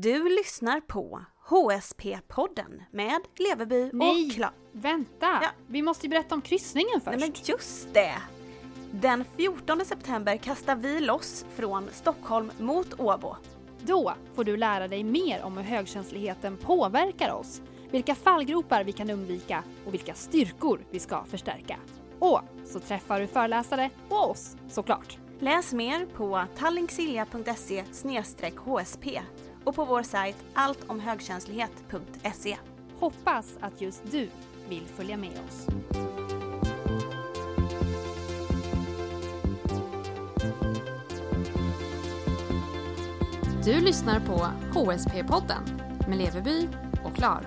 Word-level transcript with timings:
Du 0.00 0.28
lyssnar 0.28 0.80
på 0.80 1.24
HSP-podden 1.48 2.82
med 2.90 3.20
Leveby 3.36 3.90
Nej. 3.92 4.26
och 4.26 4.32
Kla... 4.32 4.52
Vänta! 4.72 5.38
Ja. 5.42 5.48
Vi 5.66 5.82
måste 5.82 6.06
ju 6.06 6.10
berätta 6.10 6.34
om 6.34 6.42
kryssningen 6.42 7.00
först. 7.00 7.18
Nej 7.18 7.32
men 7.34 7.44
just 7.44 7.94
det! 7.94 8.14
Den 8.92 9.24
14 9.36 9.84
september 9.84 10.36
kastar 10.36 10.76
vi 10.76 11.00
loss 11.00 11.46
från 11.54 11.88
Stockholm 11.92 12.50
mot 12.58 13.00
Åbo. 13.00 13.36
Då 13.82 14.14
får 14.34 14.44
du 14.44 14.56
lära 14.56 14.88
dig 14.88 15.04
mer 15.04 15.42
om 15.42 15.56
hur 15.56 15.64
högkänsligheten 15.64 16.56
påverkar 16.56 17.32
oss, 17.32 17.62
vilka 17.90 18.14
fallgropar 18.14 18.84
vi 18.84 18.92
kan 18.92 19.10
undvika 19.10 19.62
och 19.86 19.94
vilka 19.94 20.14
styrkor 20.14 20.80
vi 20.90 20.98
ska 20.98 21.24
förstärka. 21.24 21.76
Och 22.18 22.40
så 22.66 22.80
träffar 22.80 23.20
du 23.20 23.26
föreläsare 23.26 23.90
och 24.08 24.30
oss 24.30 24.56
såklart. 24.68 25.18
Läs 25.40 25.72
mer 25.72 26.06
på 26.06 26.44
tallingsilja.se 26.58 27.84
hsp 28.64 29.06
och 29.68 29.74
på 29.74 29.84
vår 29.84 30.02
sajt 30.02 30.36
alltomhögkänslighet.se. 30.54 32.58
Hoppas 33.00 33.56
att 33.60 33.80
just 33.80 34.02
du 34.10 34.30
vill 34.68 34.86
följa 34.86 35.16
med 35.16 35.40
oss. 35.48 35.66
Du 43.64 43.80
lyssnar 43.80 44.20
på 44.20 44.46
HSP-podden 44.78 45.62
med 46.08 46.18
Leveby 46.18 46.68
och 47.04 47.14
Klar. 47.14 47.46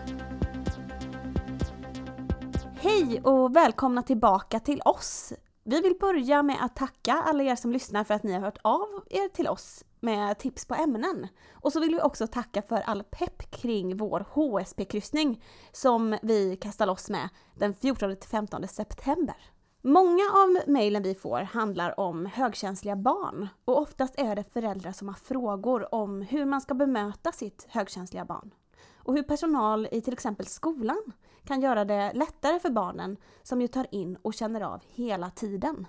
Hej 2.79 3.21
och 3.23 3.55
välkomna 3.55 4.03
tillbaka 4.03 4.59
till 4.59 4.81
oss! 4.85 5.33
Vi 5.63 5.81
vill 5.81 5.95
börja 5.99 6.43
med 6.43 6.57
att 6.61 6.75
tacka 6.75 7.23
alla 7.25 7.43
er 7.43 7.55
som 7.55 7.71
lyssnar 7.71 8.03
för 8.03 8.13
att 8.13 8.23
ni 8.23 8.33
har 8.33 8.39
hört 8.39 8.57
av 8.61 9.03
er 9.09 9.29
till 9.29 9.47
oss 9.47 9.83
med 10.01 10.39
tips 10.39 10.65
på 10.65 10.75
ämnen. 10.75 11.27
Och 11.53 11.73
så 11.73 11.79
vill 11.79 11.95
vi 11.95 12.01
också 12.01 12.27
tacka 12.27 12.61
för 12.61 12.81
all 12.81 13.03
pepp 13.03 13.51
kring 13.51 13.97
vår 13.97 14.25
HSP-kryssning 14.31 15.43
som 15.71 16.17
vi 16.21 16.55
kastar 16.55 16.85
loss 16.85 17.09
med 17.09 17.29
den 17.55 17.73
14-15 17.73 18.67
september. 18.67 19.35
Många 19.83 20.23
av 20.23 20.71
mejlen 20.71 21.03
vi 21.03 21.15
får 21.15 21.39
handlar 21.39 21.99
om 21.99 22.25
högkänsliga 22.25 22.95
barn 22.95 23.47
och 23.65 23.81
oftast 23.81 24.19
är 24.19 24.35
det 24.35 24.53
föräldrar 24.53 24.91
som 24.91 25.07
har 25.07 25.15
frågor 25.15 25.95
om 25.95 26.21
hur 26.21 26.45
man 26.45 26.61
ska 26.61 26.73
bemöta 26.73 27.31
sitt 27.31 27.67
högkänsliga 27.69 28.25
barn. 28.25 28.53
Och 28.95 29.15
hur 29.15 29.23
personal 29.23 29.87
i 29.91 30.01
till 30.01 30.13
exempel 30.13 30.45
skolan 30.45 31.11
kan 31.43 31.61
göra 31.61 31.85
det 31.85 32.11
lättare 32.13 32.59
för 32.59 32.69
barnen 32.69 33.17
som 33.43 33.61
ju 33.61 33.67
tar 33.67 33.87
in 33.91 34.17
och 34.21 34.33
känner 34.33 34.61
av 34.61 34.81
hela 34.87 35.29
tiden. 35.29 35.87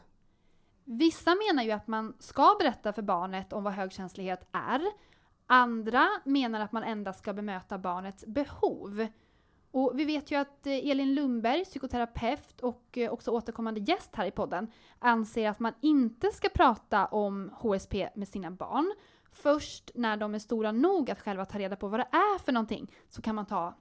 Vissa 0.93 1.35
menar 1.49 1.63
ju 1.63 1.71
att 1.71 1.87
man 1.87 2.17
ska 2.19 2.57
berätta 2.59 2.93
för 2.93 3.03
barnet 3.03 3.53
om 3.53 3.65
vad 3.65 3.73
högkänslighet 3.73 4.49
är. 4.53 4.83
Andra 5.47 6.09
menar 6.25 6.61
att 6.61 6.73
man 6.73 6.83
endast 6.83 7.19
ska 7.19 7.33
bemöta 7.33 7.79
barnets 7.79 8.27
behov. 8.27 9.07
Och 9.71 9.93
vi 9.95 10.05
vet 10.05 10.31
ju 10.31 10.37
att 10.37 10.67
eh, 10.67 10.91
Elin 10.91 11.15
Lundberg, 11.15 11.65
psykoterapeut 11.65 12.61
och 12.61 12.99
eh, 12.99 13.13
också 13.13 13.31
återkommande 13.31 13.81
gäst 13.81 14.17
här 14.17 14.27
i 14.27 14.31
podden, 14.31 14.73
anser 14.99 15.49
att 15.49 15.61
man 15.61 15.73
inte 15.81 16.31
ska 16.31 16.49
prata 16.49 17.07
om 17.07 17.51
HSP 17.55 18.09
med 18.15 18.29
sina 18.29 18.51
barn. 18.51 18.93
Först 19.31 19.91
när 19.95 20.17
de 20.17 20.35
är 20.35 20.39
stora 20.39 20.73
nog 20.73 21.11
att 21.11 21.21
själva 21.21 21.45
ta 21.45 21.59
reda 21.59 21.77
på 21.77 21.89
vad 21.89 22.01
det 22.01 22.09
är 22.13 22.39
för 22.39 22.53
någonting 22.53 22.93
så 23.09 23.23
kan 23.23 23.35
man 23.35 23.47
ta 23.47 23.75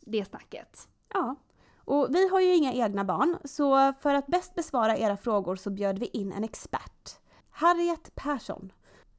det 0.00 0.24
snacket. 0.24 0.88
Ja, 1.12 1.36
och 1.84 2.08
vi 2.10 2.28
har 2.28 2.40
ju 2.40 2.54
inga 2.54 2.72
egna 2.72 3.04
barn 3.04 3.38
så 3.44 3.92
för 4.00 4.14
att 4.14 4.26
bäst 4.26 4.54
besvara 4.54 4.96
era 4.96 5.16
frågor 5.16 5.56
så 5.56 5.70
bjöd 5.70 5.98
vi 5.98 6.06
in 6.06 6.32
en 6.32 6.44
expert. 6.44 7.10
Harriet 7.50 8.14
Persson. 8.14 8.72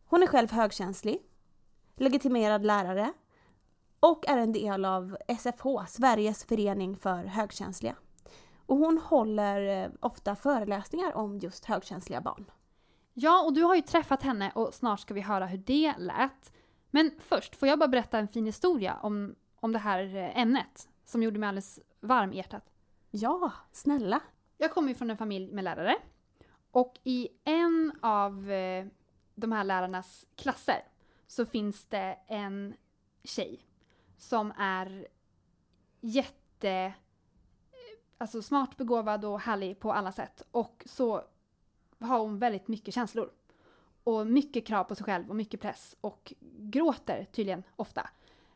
Hon 0.05 0.23
är 0.23 0.27
själv 0.27 0.52
högkänslig, 0.52 1.22
legitimerad 1.95 2.66
lärare 2.66 3.13
och 3.99 4.27
är 4.27 4.38
en 4.38 4.53
del 4.53 4.85
av 4.85 5.17
SFH, 5.39 5.67
Sveriges 5.88 6.45
förening 6.45 6.97
för 6.97 7.23
högkänsliga. 7.23 7.95
Och 8.66 8.77
hon 8.77 8.97
håller 8.97 9.83
eh, 9.83 9.91
ofta 10.00 10.35
föreläsningar 10.35 11.16
om 11.17 11.40
just 11.40 11.66
högkänsliga 11.66 12.22
barn. 12.22 12.45
Ja, 13.13 13.44
och 13.44 13.53
du 13.53 13.63
har 13.63 13.75
ju 13.75 13.81
träffat 13.81 14.23
henne 14.23 14.51
och 14.56 14.73
snart 14.73 15.00
ska 15.00 15.13
vi 15.13 15.22
höra 15.22 15.45
hur 15.45 15.57
det 15.57 15.94
lät. 15.97 16.51
Men 16.91 17.11
först 17.19 17.56
får 17.56 17.67
jag 17.67 17.79
bara 17.79 17.88
berätta 17.88 18.19
en 18.19 18.28
fin 18.28 18.45
historia 18.45 18.97
om, 19.01 19.35
om 19.59 19.72
det 19.72 19.79
här 19.79 20.16
eh, 20.16 20.40
ämnet 20.40 20.90
som 21.06 21.23
gjorde 21.23 21.40
mig 21.40 21.50
alldeles 21.50 21.79
varm 22.05 22.33
i 22.33 22.38
hjärtat. 22.38 22.71
Ja, 23.11 23.51
snälla. 23.71 24.21
Jag 24.57 24.71
kommer 24.71 24.89
ju 24.89 24.95
från 24.95 25.09
en 25.09 25.17
familj 25.17 25.51
med 25.51 25.63
lärare 25.63 25.95
och 26.71 26.99
i 27.03 27.29
en 27.43 27.93
av 28.01 28.51
eh, 28.51 28.85
de 29.35 29.51
här 29.51 29.63
lärarnas 29.63 30.25
klasser 30.35 30.83
så 31.27 31.45
finns 31.45 31.85
det 31.85 32.17
en 32.27 32.73
tjej 33.23 33.66
som 34.17 34.53
är 34.57 35.07
jätte 35.99 36.69
eh, 36.71 36.93
alltså 38.17 38.41
smart, 38.41 38.77
begåvad 38.77 39.25
och 39.25 39.39
härlig 39.39 39.79
på 39.79 39.93
alla 39.93 40.11
sätt. 40.11 40.41
Och 40.51 40.83
så 40.85 41.23
har 41.99 42.19
hon 42.19 42.39
väldigt 42.39 42.67
mycket 42.67 42.93
känslor. 42.93 43.31
Och 44.03 44.27
mycket 44.27 44.67
krav 44.67 44.83
på 44.83 44.95
sig 44.95 45.05
själv 45.05 45.29
och 45.29 45.35
mycket 45.35 45.61
press 45.61 45.95
och 46.01 46.33
gråter 46.57 47.27
tydligen 47.31 47.63
ofta. 47.75 48.09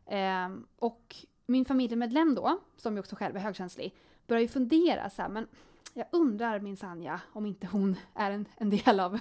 Ehm, 0.05 0.67
och 0.75 1.16
min 1.49 1.65
familjemedlem 1.65 2.35
då, 2.35 2.59
som 2.77 2.93
ju 2.93 2.99
också 2.99 3.15
själv 3.15 3.35
är 3.35 3.39
högkänslig, 3.39 3.95
börjar 4.27 4.41
ju 4.41 4.47
fundera 4.47 5.09
så 5.09 5.21
här, 5.21 5.29
men 5.29 5.47
jag 5.93 6.07
undrar 6.11 6.59
min 6.59 6.77
Sanja 6.77 7.21
om 7.33 7.45
inte 7.45 7.67
hon 7.67 7.95
är 8.13 8.31
en, 8.31 8.45
en 8.57 8.69
del 8.69 8.99
av, 8.99 9.19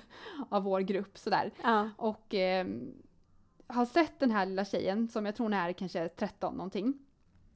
av 0.48 0.62
vår 0.62 0.80
grupp 0.80 1.18
sådär. 1.18 1.52
Ja. 1.62 1.90
Och 1.96 2.34
ehm, 2.34 2.92
har 3.66 3.86
sett 3.86 4.20
den 4.20 4.30
här 4.30 4.46
lilla 4.46 4.64
tjejen, 4.64 5.08
som 5.08 5.26
jag 5.26 5.36
tror 5.36 5.44
hon 5.44 5.52
är 5.52 5.72
kanske 5.72 6.08
13 6.08 6.54
någonting, 6.54 6.98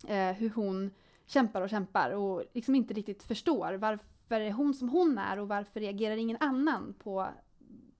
eh, 0.08 0.32
hur 0.32 0.50
hon 0.50 0.90
kämpar 1.26 1.62
och 1.62 1.70
kämpar 1.70 2.10
och 2.10 2.42
liksom 2.52 2.74
inte 2.74 2.94
riktigt 2.94 3.22
förstår 3.22 3.74
varför 3.74 4.40
är 4.40 4.52
hon 4.52 4.74
som 4.74 4.88
hon 4.88 5.18
är 5.18 5.38
och 5.38 5.48
varför 5.48 5.80
reagerar 5.80 6.16
ingen 6.16 6.36
annan 6.40 6.94
på, 6.98 7.28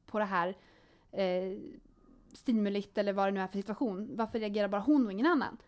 på 0.06 0.18
det 0.18 0.24
här 0.24 0.56
eh, 1.12 1.58
stimulit 2.32 2.98
eller 2.98 3.12
vad 3.12 3.28
det 3.28 3.30
nu 3.30 3.40
är 3.40 3.46
för 3.46 3.58
situation. 3.58 4.16
Varför 4.16 4.38
reagerar 4.38 4.68
bara 4.68 4.80
hon 4.80 5.06
och 5.06 5.12
ingen 5.12 5.26
annan? 5.26 5.58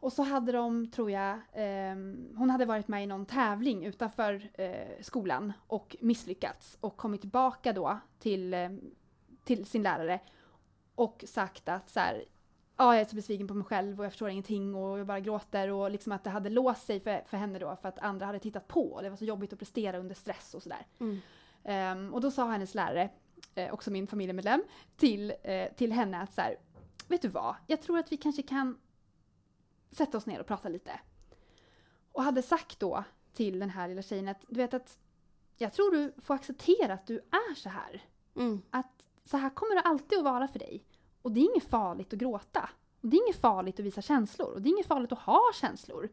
Och 0.00 0.12
så 0.12 0.22
hade 0.22 0.52
de, 0.52 0.90
tror 0.90 1.10
jag, 1.10 1.38
ehm, 1.52 2.34
hon 2.36 2.50
hade 2.50 2.64
varit 2.64 2.88
med 2.88 3.04
i 3.04 3.06
någon 3.06 3.26
tävling 3.26 3.84
utanför 3.84 4.50
eh, 4.54 5.02
skolan 5.02 5.52
och 5.66 5.96
misslyckats 6.00 6.76
och 6.80 6.96
kommit 6.96 7.20
tillbaka 7.20 7.72
då 7.72 7.98
till, 8.18 8.54
eh, 8.54 8.70
till 9.44 9.66
sin 9.66 9.82
lärare 9.82 10.20
och 10.94 11.24
sagt 11.26 11.68
att 11.68 11.90
så 11.90 12.00
här, 12.00 12.24
ja, 12.76 12.94
jag 12.94 13.00
är 13.00 13.04
så 13.04 13.16
besviken 13.16 13.48
på 13.48 13.54
mig 13.54 13.64
själv 13.64 13.98
och 13.98 14.04
jag 14.04 14.12
förstår 14.12 14.28
ingenting 14.28 14.74
och 14.74 14.98
jag 14.98 15.06
bara 15.06 15.20
gråter 15.20 15.70
och 15.70 15.90
liksom 15.90 16.12
att 16.12 16.24
det 16.24 16.30
hade 16.30 16.50
låst 16.50 16.86
sig 16.86 17.00
för, 17.00 17.22
för 17.26 17.36
henne 17.36 17.58
då 17.58 17.76
för 17.82 17.88
att 17.88 17.98
andra 17.98 18.26
hade 18.26 18.38
tittat 18.38 18.68
på 18.68 18.92
och 18.92 19.02
det 19.02 19.10
var 19.10 19.16
så 19.16 19.24
jobbigt 19.24 19.52
att 19.52 19.58
prestera 19.58 19.98
under 19.98 20.14
stress 20.14 20.54
och 20.54 20.62
sådär. 20.62 20.86
Mm. 21.00 21.18
Ehm, 21.64 22.14
och 22.14 22.20
då 22.20 22.30
sa 22.30 22.50
hennes 22.50 22.74
lärare, 22.74 23.10
eh, 23.54 23.74
också 23.74 23.90
min 23.90 24.06
familjemedlem, 24.06 24.62
till, 24.96 25.32
eh, 25.42 25.72
till 25.76 25.92
henne 25.92 26.22
att 26.22 26.34
så 26.34 26.40
här, 26.40 26.56
vet 27.08 27.22
du 27.22 27.28
vad, 27.28 27.54
jag 27.66 27.82
tror 27.82 27.98
att 27.98 28.12
vi 28.12 28.16
kanske 28.16 28.42
kan 28.42 28.78
sätta 29.96 30.18
oss 30.18 30.26
ner 30.26 30.40
och 30.40 30.46
prata 30.46 30.68
lite. 30.68 31.00
Och 32.12 32.22
hade 32.22 32.42
sagt 32.42 32.80
då 32.80 33.04
till 33.32 33.58
den 33.58 33.70
här 33.70 33.88
lilla 33.88 34.02
tjejen 34.02 34.28
att 34.28 34.44
du 34.48 34.56
vet 34.56 34.74
att 34.74 34.98
jag 35.56 35.72
tror 35.72 35.90
du 35.90 36.12
får 36.18 36.34
acceptera 36.34 36.94
att 36.94 37.06
du 37.06 37.16
är 37.16 37.54
så 37.54 37.68
här. 37.68 38.04
Mm. 38.36 38.62
Att 38.70 39.08
så 39.24 39.36
här 39.36 39.50
kommer 39.50 39.74
det 39.74 39.80
alltid 39.80 40.18
att 40.18 40.24
vara 40.24 40.48
för 40.48 40.58
dig. 40.58 40.84
Och 41.22 41.32
det 41.32 41.40
är 41.40 41.50
inget 41.50 41.70
farligt 41.70 42.12
att 42.12 42.18
gråta. 42.18 42.70
Och 43.00 43.08
det 43.08 43.16
är 43.16 43.26
inget 43.26 43.40
farligt 43.40 43.80
att 43.80 43.86
visa 43.86 44.02
känslor. 44.02 44.52
Och 44.52 44.62
det 44.62 44.68
är 44.68 44.70
inget 44.70 44.86
farligt 44.86 45.12
att 45.12 45.18
ha 45.18 45.42
känslor. 45.54 46.08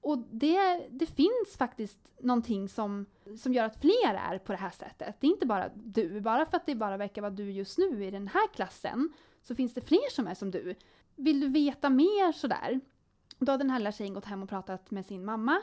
Och 0.00 0.18
det, 0.18 0.86
det 0.90 1.06
finns 1.06 1.56
faktiskt 1.58 2.12
någonting 2.20 2.68
som, 2.68 3.06
som 3.38 3.54
gör 3.54 3.64
att 3.64 3.80
fler 3.80 4.14
är 4.14 4.38
på 4.38 4.52
det 4.52 4.58
här 4.58 4.70
sättet. 4.70 5.16
Det 5.20 5.26
är 5.26 5.30
inte 5.30 5.46
bara 5.46 5.68
du. 5.74 6.20
Bara 6.20 6.46
för 6.46 6.56
att 6.56 6.66
det 6.66 6.74
bara 6.74 6.96
verkar 6.96 7.22
vara 7.22 7.30
du 7.30 7.50
just 7.50 7.78
nu 7.78 8.04
i 8.04 8.10
den 8.10 8.28
här 8.28 8.48
klassen 8.54 9.12
så 9.42 9.54
finns 9.54 9.74
det 9.74 9.80
fler 9.80 10.10
som 10.10 10.26
är 10.26 10.34
som 10.34 10.50
du. 10.50 10.74
Vill 11.16 11.40
du 11.40 11.48
veta 11.48 11.90
mer 11.90 12.32
sådär? 12.32 12.80
Då 13.40 13.52
hade 13.52 13.64
den 13.64 13.70
här 13.70 13.78
lilla 13.78 13.92
tjejen 13.92 14.14
gått 14.14 14.24
hem 14.24 14.42
och 14.42 14.48
pratat 14.48 14.90
med 14.90 15.06
sin 15.06 15.24
mamma. 15.24 15.60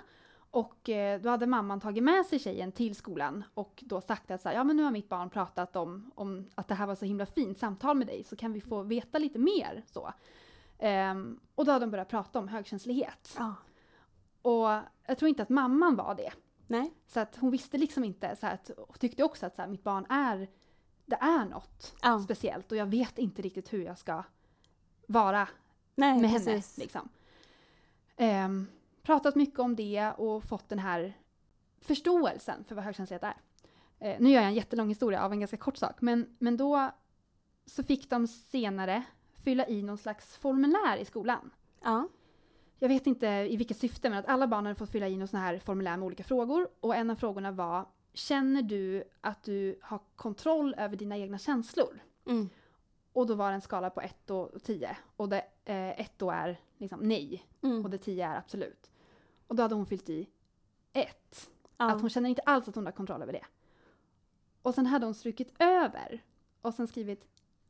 Och 0.52 0.90
eh, 0.90 1.22
då 1.22 1.30
hade 1.30 1.48
mamman 1.48 1.80
tagit 1.80 2.04
med 2.04 2.26
sig 2.26 2.40
tjejen 2.40 2.72
till 2.72 2.96
skolan 2.96 3.44
och 3.54 3.84
då 3.86 4.02
sagt 4.02 4.32
att 4.32 4.42
så 4.42 4.50
här, 4.50 4.56
ja 4.56 4.64
men 4.64 4.78
nu 4.78 4.84
har 4.84 4.92
mitt 4.92 5.10
barn 5.10 5.30
pratat 5.30 5.76
om, 5.76 6.12
om 6.16 6.50
att 6.56 6.68
det 6.68 6.76
här 6.76 6.88
var 6.88 6.96
så 6.96 7.06
himla 7.06 7.26
fint 7.26 7.58
samtal 7.58 7.98
med 7.98 8.08
dig 8.08 8.24
så 8.24 8.36
kan 8.36 8.54
vi 8.54 8.62
få 8.62 8.84
veta 8.84 9.18
lite 9.20 9.40
mer 9.40 9.84
så. 9.86 10.14
Ehm, 10.80 11.40
och 11.56 11.66
då 11.66 11.72
hade 11.72 11.86
de 11.86 11.92
börjat 11.92 12.10
prata 12.10 12.40
om 12.40 12.48
högkänslighet. 12.48 13.36
Ja. 13.38 13.56
Och 14.42 14.70
jag 15.08 15.18
tror 15.18 15.30
inte 15.30 15.44
att 15.44 15.50
mamman 15.50 15.96
var 15.96 16.16
det. 16.16 16.32
Nej. 16.68 16.94
Så 17.08 17.20
att 17.20 17.36
hon 17.36 17.52
visste 17.52 17.78
liksom 17.78 18.04
inte, 18.04 18.36
så 18.36 18.48
att, 18.48 18.70
och 18.70 19.00
tyckte 19.00 19.24
också 19.24 19.46
att 19.46 19.56
så 19.56 19.62
här, 19.62 19.70
mitt 19.70 19.84
barn 19.84 20.06
är, 20.10 20.48
det 21.06 21.16
är 21.16 21.46
något 21.46 21.96
Ja. 22.02 22.20
speciellt 22.20 22.72
och 22.72 22.78
jag 22.78 22.86
vet 22.86 23.18
inte 23.18 23.42
riktigt 23.42 23.74
hur 23.74 23.82
jag 23.84 23.98
ska 23.98 24.24
vara 25.08 25.48
Nej, 25.96 26.22
med 26.22 26.32
precis. 26.32 26.48
henne. 26.48 26.62
Liksom. 26.84 27.10
Ehm, 28.18 28.68
pratat 29.04 29.36
mycket 29.36 29.60
om 29.60 29.76
det 29.76 30.12
och 30.18 30.44
fått 30.44 30.70
den 30.70 30.80
här 30.80 31.14
förståelsen 31.82 32.64
för 32.64 32.76
vad 32.76 32.84
högkänslighet 32.84 33.24
är. 33.24 33.38
Eh, 34.00 34.16
nu 34.20 34.30
gör 34.30 34.42
jag 34.42 34.48
en 34.48 34.56
jättelång 34.56 34.90
historia 34.90 35.26
av 35.26 35.32
en 35.32 35.40
ganska 35.40 35.58
kort 35.58 35.78
sak, 35.78 36.02
men, 36.02 36.36
men 36.40 36.58
då 36.58 36.92
så 37.66 37.84
fick 37.84 38.10
de 38.10 38.28
senare 38.28 39.04
fylla 39.44 39.68
i 39.68 39.84
någon 39.84 39.98
slags 39.98 40.38
formulär 40.38 40.98
i 40.98 41.06
skolan. 41.06 41.50
Ja. 41.84 42.10
Jag 42.80 42.90
vet 42.90 43.08
inte 43.08 43.28
i 43.28 43.58
vilket 43.58 43.78
syfte, 43.78 44.10
men 44.10 44.20
att 44.20 44.26
alla 44.26 44.48
barn 44.48 44.66
hade 44.66 44.76
fått 44.76 44.92
fylla 44.92 45.08
i 45.08 45.18
någon 45.18 45.28
sån 45.28 45.40
här 45.40 45.60
formulär 45.60 45.98
med 45.98 46.06
olika 46.06 46.24
frågor. 46.24 46.68
Och 46.80 46.96
en 46.96 47.10
av 47.10 47.16
frågorna 47.16 47.52
var, 47.52 47.86
känner 48.14 48.62
du 48.62 49.04
att 49.22 49.44
du 49.44 49.80
har 49.82 50.00
kontroll 50.16 50.76
över 50.78 50.96
dina 50.96 51.18
egna 51.18 51.38
känslor? 51.38 52.00
Mm. 52.26 52.50
Och 53.18 53.28
då 53.28 53.36
var 53.36 53.50
det 53.50 53.56
en 53.56 53.62
skala 53.62 53.90
på 53.90 54.02
1 54.02 54.30
och 54.30 54.64
10. 54.64 54.98
Och 55.16 55.30
det 55.30 55.46
1 55.66 56.12
då 56.18 56.32
är 56.32 56.62
liksom 56.78 57.00
nej, 57.00 57.46
Mm. 57.62 57.84
och 57.84 57.90
det 57.90 57.98
10 57.98 58.26
är 58.28 58.38
absolut. 58.38 58.92
Och 59.48 59.56
då 59.56 59.64
hade 59.64 59.76
hon 59.76 59.86
fyllt 59.86 60.10
i 60.10 60.30
1. 60.94 61.50
Ja. 61.78 61.92
Att 61.92 62.02
hon 62.02 62.10
känner 62.10 62.30
inte 62.30 62.42
alls 62.42 62.68
att 62.68 62.76
hon 62.76 62.86
har 62.86 62.92
kontroll 62.92 63.22
över 63.22 63.34
det. 63.34 63.46
Och 64.62 64.76
sen 64.76 64.86
hade 64.86 65.06
hon 65.06 65.14
strukit 65.16 65.54
över 65.60 66.24
och 66.62 66.74
sen 66.74 66.88
skrivit 66.88 67.28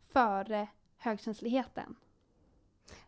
före 0.09 0.67
högkänsligheten. 0.97 1.95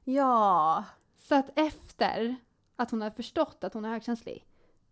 ja. 0.03 0.85
Så 1.17 1.35
att 1.35 1.49
efter 1.55 2.35
att 2.75 2.91
hon 2.91 3.01
hade 3.01 3.15
förstått 3.15 3.63
att 3.63 3.73
hon 3.73 3.85
är 3.85 3.89
högkänslig 3.89 4.45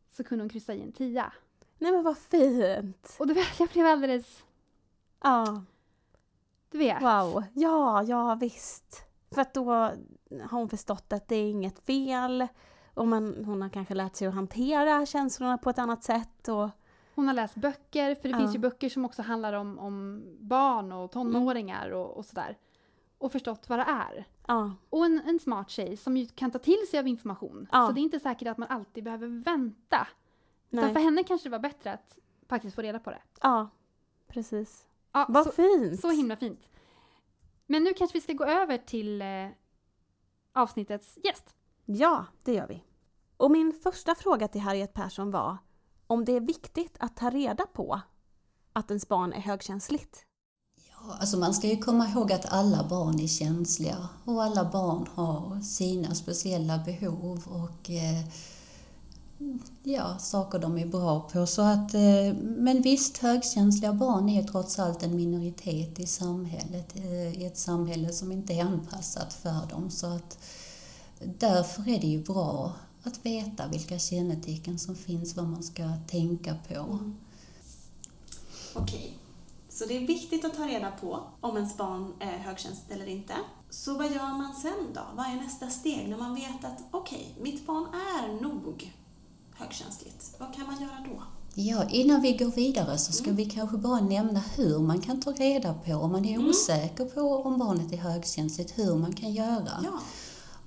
så 0.09 0.23
kunde 0.23 0.43
hon 0.43 0.49
kryssa 0.49 0.73
i 0.73 0.81
en 0.81 0.91
tia. 0.91 1.33
Nej 1.77 1.91
men 1.91 2.03
vad 2.03 2.17
fint. 2.17 3.15
Och 3.19 3.27
du 3.27 3.33
vet, 3.33 3.59
jag 3.59 3.69
blev 3.69 3.85
alldeles... 3.85 4.43
Ja. 5.21 5.63
Du 6.71 6.77
vet. 6.77 7.01
Wow. 7.01 7.43
Ja, 7.53 8.03
ja 8.03 8.35
visst. 8.35 9.03
För 9.31 9.41
att 9.41 9.53
då 9.53 9.71
har 9.73 9.97
hon 10.51 10.69
förstått 10.69 11.13
att 11.13 11.27
det 11.27 11.35
är 11.35 11.49
inget 11.51 11.79
fel. 11.79 12.47
Och 12.93 13.07
man, 13.07 13.45
hon 13.45 13.61
har 13.61 13.69
kanske 13.69 13.93
lärt 13.93 14.15
sig 14.15 14.27
att 14.27 14.33
hantera 14.33 15.05
känslorna 15.05 15.57
på 15.57 15.69
ett 15.69 15.79
annat 15.79 16.03
sätt. 16.03 16.47
Och, 16.47 16.69
Hon 17.15 17.27
har 17.27 17.33
läst 17.33 17.55
böcker, 17.55 18.15
för 18.15 18.23
det 18.23 18.29
Ja. 18.29 18.37
finns 18.37 18.55
ju 18.55 18.59
böcker 18.59 18.89
som 18.89 19.05
också 19.05 19.21
handlar 19.21 19.53
om, 19.53 19.79
om 19.79 20.23
barn 20.39 20.91
och 20.91 21.11
tonåringar 21.11 21.89
och, 21.89 22.17
och 22.17 22.25
sådär. 22.25 22.57
Och 23.17 23.31
förstått 23.31 23.69
vad 23.69 23.79
det 23.79 23.83
är. 23.83 24.27
ja. 24.47 24.71
Och 24.89 25.05
en, 25.05 25.21
en 25.25 25.39
smart 25.39 25.69
tjej 25.69 25.97
som 25.97 26.17
ju 26.17 26.25
kan 26.25 26.51
ta 26.51 26.59
till 26.59 26.87
sig 26.91 26.99
av 26.99 27.07
information. 27.07 27.67
Ja. 27.71 27.87
Så 27.87 27.91
det 27.93 27.99
är 27.99 28.03
inte 28.03 28.19
säkert 28.19 28.47
att 28.47 28.57
man 28.57 28.67
alltid 28.69 29.03
behöver 29.03 29.27
vänta. 29.27 30.07
Utan 30.69 30.85
Nej. 30.85 30.93
för 30.93 30.99
henne 31.01 31.23
kanske 31.23 31.47
det 31.49 31.51
var 31.51 31.59
bättre 31.59 31.93
att 31.93 32.17
faktiskt 32.49 32.75
få 32.75 32.81
reda 32.81 32.99
på 32.99 33.09
det. 33.09 33.21
ja, 33.41 33.69
precis. 34.27 34.87
Ja, 35.17 35.25
Vad 35.29 35.43
så, 35.45 35.51
fint. 35.51 36.01
så 36.01 36.11
himla 36.11 36.35
fint. 36.35 36.69
Men 37.67 37.83
nu 37.83 37.93
kanske 37.93 38.17
vi 38.17 38.21
ska 38.21 38.33
gå 38.33 38.45
över 38.45 38.77
till 38.77 39.21
eh, 39.21 39.27
avsnittets 40.53 41.17
gäst. 41.23 41.55
Ja, 41.85 42.25
det 42.43 42.53
gör 42.53 42.67
vi. 42.67 42.83
Och 43.37 43.51
min 43.51 43.73
första 43.83 44.15
fråga 44.15 44.47
till 44.47 44.61
Harriet 44.61 44.93
Persson 44.93 45.31
var 45.31 45.57
om 46.07 46.25
det 46.25 46.31
är 46.31 46.39
viktigt 46.41 46.97
att 46.99 47.15
ta 47.17 47.29
reda 47.29 47.65
på 47.65 48.01
att 48.73 48.91
ens 48.91 49.07
barn 49.07 49.33
är 49.33 49.41
högkänsligt. 49.41 50.25
Ja, 50.89 51.15
Alltså 51.19 51.37
man 51.37 51.53
ska 51.53 51.67
ju 51.67 51.77
komma 51.77 52.07
ihåg 52.07 52.31
att 52.31 52.53
alla 52.53 52.87
barn 52.89 53.19
är 53.19 53.27
känsliga 53.27 54.09
och 54.25 54.43
alla 54.43 54.71
barn 54.71 55.07
har 55.13 55.61
sina 55.61 56.15
speciella 56.15 56.77
behov 56.77 57.43
och 57.47 57.89
eh, 57.89 58.25
ja, 59.83 60.17
saker 60.19 60.59
de 60.59 60.77
är 60.77 60.85
bra 60.85 61.19
på. 61.19 61.47
Så 61.47 61.61
att, 61.61 61.93
eh, 61.93 62.33
men 62.41 62.81
visst, 62.81 63.17
högkänsliga 63.17 63.93
barn 63.93 64.29
är 64.29 64.43
trots 64.43 64.79
allt 64.79 65.03
en 65.03 65.15
minoritet 65.15 65.99
i 65.99 66.05
samhället, 66.05 66.95
eh, 66.95 67.41
i 67.41 67.45
ett 67.45 67.57
samhälle 67.57 68.13
som 68.13 68.31
inte 68.31 68.53
är 68.53 68.63
anpassat 68.63 69.33
för 69.33 69.69
dem. 69.69 69.89
Så 69.89 70.07
att 70.07 70.37
därför 71.19 71.89
är 71.89 72.01
det 72.01 72.07
ju 72.07 72.23
bra 72.23 72.73
att 73.03 73.25
veta 73.25 73.67
vilka 73.67 73.99
kännetecken 73.99 74.79
som 74.79 74.95
finns, 74.95 75.35
vad 75.35 75.47
man 75.47 75.63
ska 75.63 75.83
tänka 76.07 76.55
på. 76.67 76.73
Mm. 76.73 77.15
Okej, 78.73 79.17
så 79.69 79.85
det 79.85 79.97
är 79.97 80.07
viktigt 80.07 80.45
att 80.45 80.55
ta 80.55 80.67
reda 80.67 80.91
på 80.91 81.23
om 81.41 81.55
ens 81.55 81.77
barn 81.77 82.13
är 82.19 82.37
högkänsligt 82.37 82.91
eller 82.91 83.07
inte. 83.07 83.33
Så 83.69 83.97
vad 83.97 84.11
gör 84.11 84.37
man 84.37 84.55
sen 84.55 84.93
då? 84.93 85.01
Vad 85.15 85.25
är 85.25 85.35
nästa 85.35 85.69
steg 85.69 86.09
när 86.09 86.17
man 86.17 86.35
vet 86.35 86.65
att 86.65 86.83
okej, 86.91 87.35
mitt 87.41 87.65
barn 87.65 87.85
är 87.93 88.41
nog 88.41 88.93
högkänsligt? 89.57 90.35
Vad 90.37 90.55
kan 90.55 90.65
man 90.67 90.81
göra 90.81 91.05
då? 91.09 91.23
Ja, 91.53 91.89
innan 91.89 92.21
vi 92.21 92.33
går 92.33 92.51
vidare 92.51 92.97
så 92.97 93.13
ska 93.13 93.31
vi 93.31 93.45
kanske 93.45 93.77
bara 93.77 93.99
nämna 93.99 94.43
hur 94.55 94.79
man 94.79 95.01
kan 95.01 95.21
ta 95.21 95.31
reda 95.31 95.73
på, 95.73 95.93
om 95.93 96.11
man 96.11 96.25
är 96.25 96.49
osäker 96.49 97.05
på 97.05 97.21
om 97.21 97.57
barnet 97.59 97.93
är 97.93 97.97
högkänsligt, 97.97 98.77
hur 98.77 98.95
man 98.95 99.13
kan 99.13 99.33
göra. 99.33 99.71
Ja, 99.83 99.99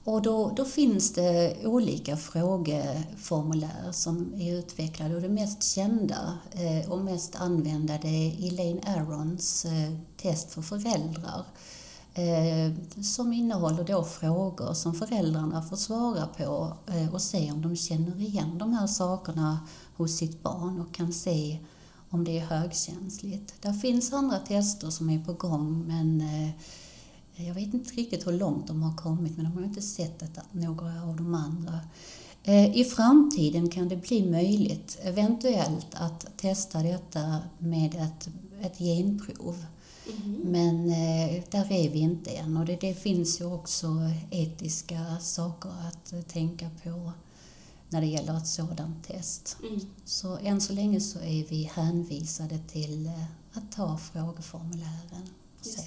Och 0.04 0.22
då, 0.22 0.52
då 0.56 0.64
finns 0.64 1.12
det 1.12 1.56
olika 1.66 2.16
frågeformulär 2.16 3.92
som 3.92 4.34
är 4.34 4.58
utvecklade 4.58 5.14
och 5.14 5.22
det 5.22 5.28
mest 5.28 5.62
kända 5.62 6.38
eh, 6.52 6.90
och 6.92 6.98
mest 6.98 7.36
använda 7.36 7.98
det 8.02 8.08
är 8.08 8.48
Elaine 8.48 8.80
Arons 8.86 9.64
eh, 9.64 9.96
test 10.16 10.52
för 10.52 10.62
föräldrar. 10.62 11.44
Eh, 12.14 12.72
som 13.02 13.32
innehåller 13.32 13.84
då 13.84 14.04
frågor 14.04 14.74
som 14.74 14.94
föräldrarna 14.94 15.62
får 15.62 15.76
svara 15.76 16.26
på 16.26 16.76
eh, 16.86 17.14
och 17.14 17.22
se 17.22 17.52
om 17.52 17.62
de 17.62 17.76
känner 17.76 18.20
igen 18.20 18.58
de 18.58 18.72
här 18.72 18.86
sakerna 18.86 19.60
hos 19.96 20.16
sitt 20.16 20.42
barn 20.42 20.80
och 20.80 20.94
kan 20.94 21.12
se 21.12 21.58
om 22.10 22.24
det 22.24 22.38
är 22.38 22.46
högkänsligt. 22.46 23.54
Det 23.60 23.74
finns 23.74 24.12
andra 24.12 24.38
tester 24.38 24.90
som 24.90 25.10
är 25.10 25.24
på 25.24 25.32
gång 25.32 25.86
men 25.86 26.20
eh, 26.20 26.50
jag 27.46 27.54
vet 27.54 27.74
inte 27.74 27.94
riktigt 27.94 28.26
hur 28.26 28.32
långt 28.32 28.66
de 28.66 28.82
har 28.82 28.96
kommit 28.96 29.36
men 29.36 29.44
de 29.44 29.52
har 29.52 29.64
inte 29.64 29.82
sett 29.82 30.22
att 30.22 30.54
några 30.54 31.02
av 31.02 31.16
de 31.16 31.34
andra. 31.34 31.80
Eh, 32.42 32.76
I 32.76 32.84
framtiden 32.84 33.70
kan 33.70 33.88
det 33.88 33.96
bli 33.96 34.30
möjligt 34.30 34.98
eventuellt 35.02 35.86
att 35.92 36.26
testa 36.36 36.82
detta 36.82 37.38
med 37.58 37.94
ett, 37.94 38.28
ett 38.60 38.78
genprov. 38.78 39.64
Men 40.42 40.90
eh, 40.90 41.42
där 41.50 41.72
är 41.72 41.90
vi 41.90 41.98
inte 41.98 42.30
än. 42.30 42.56
Och 42.56 42.66
det, 42.66 42.76
det 42.80 42.94
finns 42.94 43.40
ju 43.40 43.44
också 43.44 43.88
etiska 44.30 45.16
saker 45.20 45.70
att 45.88 46.12
eh, 46.12 46.20
tänka 46.20 46.70
på 46.84 47.12
när 47.88 48.00
det 48.00 48.06
gäller 48.06 48.36
ett 48.36 48.46
sådant 48.46 49.06
test. 49.06 49.56
Så 50.04 50.36
än 50.36 50.60
så 50.60 50.72
länge 50.72 51.00
så 51.00 51.18
är 51.18 51.48
vi 51.48 51.70
hänvisade 51.74 52.58
till 52.58 53.06
eh, 53.06 53.24
att 53.52 53.72
ta 53.72 53.98
frågeformulären 53.98 55.28
och 55.60 55.66
se. 55.66 55.82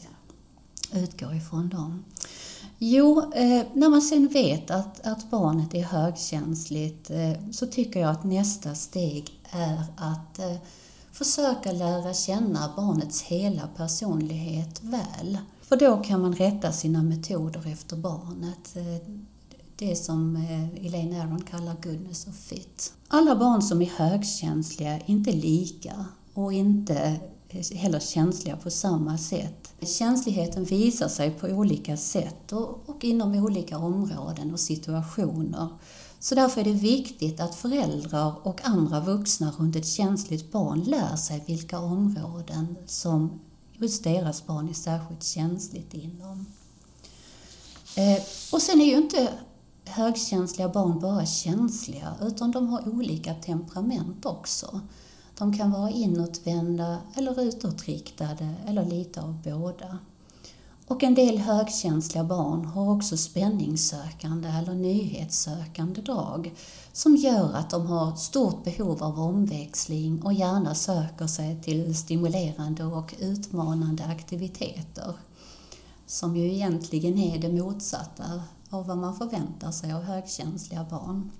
utgår 0.94 1.36
ifrån 1.36 1.70
dem. 1.70 2.04
Jo, 2.78 3.32
när 3.74 3.90
man 3.90 4.02
sen 4.02 4.28
vet 4.28 4.72
att, 4.72 5.08
att 5.08 5.32
barnet 5.32 5.74
är 5.74 5.84
högkänsligt 5.84 7.12
så 7.52 7.68
tycker 7.68 8.00
jag 8.00 8.10
att 8.10 8.24
nästa 8.24 8.76
steg 8.76 9.40
är 9.52 9.84
att 9.98 10.40
försöka 11.14 11.72
lära 11.72 12.14
känna 12.14 12.74
barnets 12.76 13.22
hela 13.22 13.68
personlighet 13.78 14.84
väl. 14.84 15.38
För 15.62 15.76
då 15.76 15.98
kan 15.98 16.22
man 16.22 16.36
rätta 16.36 16.72
sina 16.72 17.04
metoder 17.04 17.68
efter 17.68 17.96
barnet. 17.96 18.76
Det 19.76 19.96
som 19.96 20.36
eh, 20.36 20.86
Elaine 20.86 21.22
Aron 21.22 21.42
kallar 21.42 21.76
goodness 21.84 22.28
of 22.28 22.36
fit. 22.36 22.94
Alla 23.08 23.36
barn 23.36 23.62
som 23.62 23.82
är 23.82 23.86
högkänsliga 23.86 24.94
är 24.94 25.04
inte 25.06 25.32
lika 25.32 26.06
och 26.34 26.54
inte 26.54 27.20
eh, 27.50 27.78
heller 27.78 28.00
känsliga 28.00 28.58
på 28.58 28.70
samma 28.70 29.18
sätt. 29.18 29.74
Känsligheten 29.82 30.64
visar 30.64 31.08
sig 31.08 31.32
på 31.32 31.48
olika 31.48 31.98
sätt 31.98 32.52
och, 32.52 32.84
och 32.86 33.04
inom 33.04 33.36
olika 33.36 33.78
områden 33.78 34.54
och 34.54 34.60
situationer. 34.60 35.68
Så 36.24 36.36
därför 36.36 36.62
är 36.62 36.66
det 36.66 36.72
viktigt 36.72 37.40
att 37.40 37.56
föräldrar 37.56 38.48
och 38.48 38.62
andra 38.64 39.00
vuxna 39.00 39.52
runt 39.52 39.76
ett 39.76 39.88
känsligt 39.88 40.52
barn 40.52 40.84
lär 40.84 41.16
sig 41.16 41.44
vilka 41.48 41.80
områden 41.80 42.76
som 42.86 43.40
just 43.74 44.04
deras 44.04 44.46
barn 44.46 44.70
är 44.70 44.74
särskilt 44.74 45.24
känsligt 45.24 45.94
inom. 45.94 46.46
Eh, 47.96 48.24
och 48.52 48.62
sen 48.62 48.82
är 48.82 48.86
ju 48.86 48.98
inte 48.98 49.30
högkänsliga 49.86 50.70
barn 50.70 51.00
bara 51.00 51.26
känsliga 51.26 52.16
utan 52.22 52.52
de 52.52 52.68
har 52.68 52.90
olika 52.90 53.34
temperament 53.34 54.26
också. 54.26 54.82
De 55.38 55.58
kan 55.58 55.72
vara 55.72 55.90
inåtvända 55.90 56.98
eller 57.16 57.42
utåtriktade 57.42 58.54
eller 58.68 58.86
lite 58.86 59.22
av 59.22 59.42
båda. 59.44 59.98
Och 60.94 61.04
en 61.04 61.16
del 61.16 61.38
högkänsliga 61.38 62.24
barn 62.24 62.66
har 62.66 62.92
också 62.92 63.18
spänningssökande 63.18 64.50
eller 64.50 64.74
nyhetssökande 64.74 66.02
drag 66.02 66.54
som 66.92 67.16
gör 67.16 67.54
att 67.54 67.70
de 67.70 67.88
har 67.88 68.16
stort 68.16 68.64
behov 68.64 69.04
av 69.04 69.20
omväxling 69.20 70.22
och 70.22 70.34
gärna 70.34 70.76
söker 70.76 71.28
sig 71.28 71.62
till 71.62 71.96
stimulerande 71.96 72.84
och 72.84 73.16
utmanande 73.20 74.06
aktiviteter. 74.06 75.14
Som 76.06 76.36
ju 76.36 76.54
egentligen 76.54 77.18
är 77.18 77.38
det 77.38 77.50
motsatta 77.50 78.44
av 78.70 78.88
vad 78.88 78.98
man 78.98 79.16
förväntar 79.16 79.72
sig 79.72 79.94
av 79.94 80.02
högkänsliga 80.02 80.86
barn. 80.90 81.32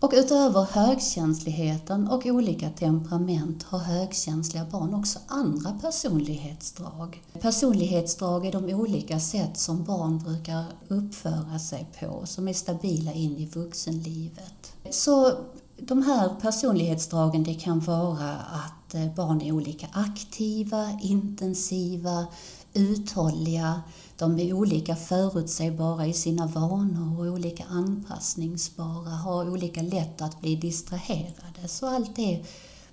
Och 0.00 0.12
utöver 0.14 0.62
högkänsligheten 0.62 2.08
och 2.08 2.26
olika 2.26 2.70
temperament 2.70 3.62
har 3.62 3.78
högkänsliga 3.78 4.64
barn 4.64 4.94
också 4.94 5.18
andra 5.26 5.72
personlighetsdrag. 5.72 7.22
Personlighetsdrag 7.40 8.46
är 8.46 8.52
de 8.52 8.74
olika 8.74 9.20
sätt 9.20 9.58
som 9.58 9.84
barn 9.84 10.18
brukar 10.18 10.64
uppföra 10.88 11.58
sig 11.58 11.86
på 12.00 12.26
som 12.26 12.48
är 12.48 12.52
stabila 12.52 13.12
in 13.12 13.36
i 13.36 13.46
vuxenlivet. 13.46 14.72
Så 14.90 15.32
de 15.78 16.02
här 16.02 16.28
personlighetsdragen 16.40 17.44
det 17.44 17.54
kan 17.54 17.80
vara 17.80 18.34
att 18.36 18.94
eh, 18.94 19.14
barn 19.14 19.42
är 19.42 19.52
olika 19.52 19.86
aktiva, 19.92 20.98
intensiva, 21.02 22.26
uthålliga, 22.74 23.82
de 24.18 24.38
är 24.38 24.52
olika 24.52 24.96
förutsägbara 24.96 26.06
i 26.06 26.12
sina 26.12 26.46
vanor 26.46 27.20
och 27.20 27.32
olika 27.32 27.64
anpassningsbara, 27.64 29.10
har 29.10 29.50
olika 29.50 29.82
lätt 29.82 30.22
att 30.22 30.40
bli 30.40 30.56
distraherade. 30.56 31.68
Så 31.68 31.86
allt 31.86 32.16
det 32.16 32.44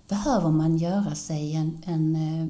behöver 0.08 0.51
man 0.51 0.77
göra 0.77 1.15
sig 1.15 1.53
en, 1.53 1.82
en 1.86 2.15
eh, 2.15 2.48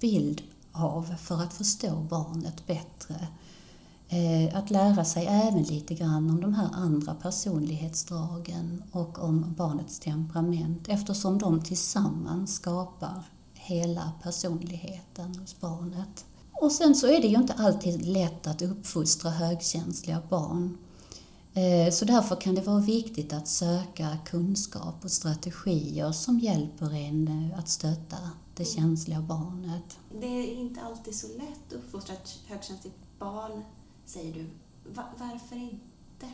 bild 0.00 0.42
av 0.72 1.02
för 1.02 1.42
att 1.42 1.54
förstå 1.54 1.96
barnet 2.10 2.66
bättre. 2.66 3.28
Eh, 4.08 4.56
att 4.56 4.70
lära 4.70 5.04
sig 5.04 5.26
även 5.26 5.62
lite 5.62 5.94
grann 5.94 6.30
om 6.30 6.40
de 6.40 6.54
här 6.54 6.68
andra 6.72 7.14
personlighetsdragen 7.14 8.82
och 8.92 9.18
om 9.18 9.54
barnets 9.56 9.98
temperament 9.98 10.88
eftersom 10.88 11.38
de 11.38 11.62
tillsammans 11.62 12.54
skapar 12.54 13.22
hela 13.54 14.12
personligheten 14.22 15.38
hos 15.40 15.60
barnet. 15.60 16.24
Och 16.54 16.72
sen 16.72 16.94
så 16.94 17.06
är 17.06 17.20
det 17.20 17.26
ju 17.26 17.36
inte 17.36 17.52
alltid 17.52 18.06
lätt 18.06 18.46
att 18.46 18.62
uppfostra 18.62 19.30
högkänsliga 19.30 20.22
barn. 20.30 20.78
Eh, 21.54 21.92
så 21.92 22.04
därför 22.04 22.36
kan 22.36 22.54
det 22.54 22.60
vara 22.60 22.80
viktigt 22.80 23.32
att 23.32 23.48
söka 23.48 24.18
kunskap 24.24 25.04
och 25.04 25.10
strategier 25.10 26.12
som 26.12 26.38
hjälper 26.38 26.94
en 26.94 27.28
eh, 27.52 27.58
att 27.58 27.68
stötta 27.68 28.16
det 28.54 28.64
känsliga 28.64 29.20
barnet. 29.20 29.98
Det 30.20 30.26
är 30.26 30.54
inte 30.54 30.80
alltid 30.80 31.14
så 31.14 31.26
lätt 31.26 31.66
att 31.66 31.72
uppfostra 31.72 32.14
ett 32.14 32.38
högkänsligt 32.46 32.96
barn, 33.18 33.64
säger 34.06 34.34
du. 34.34 34.46
varför 35.18 35.56
inte, 35.56 36.26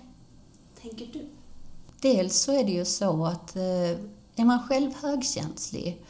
tänker 0.83 1.07
du? 1.13 1.29
Dels 2.01 2.41
så 2.41 2.53
är 2.53 2.65
det 2.65 2.73
ju 2.73 2.85
så 2.85 3.27
att 3.27 3.57
eh, 3.57 3.63
är 4.37 4.45
man 4.45 4.69
själv 4.69 4.93
högkänslig 4.95 6.05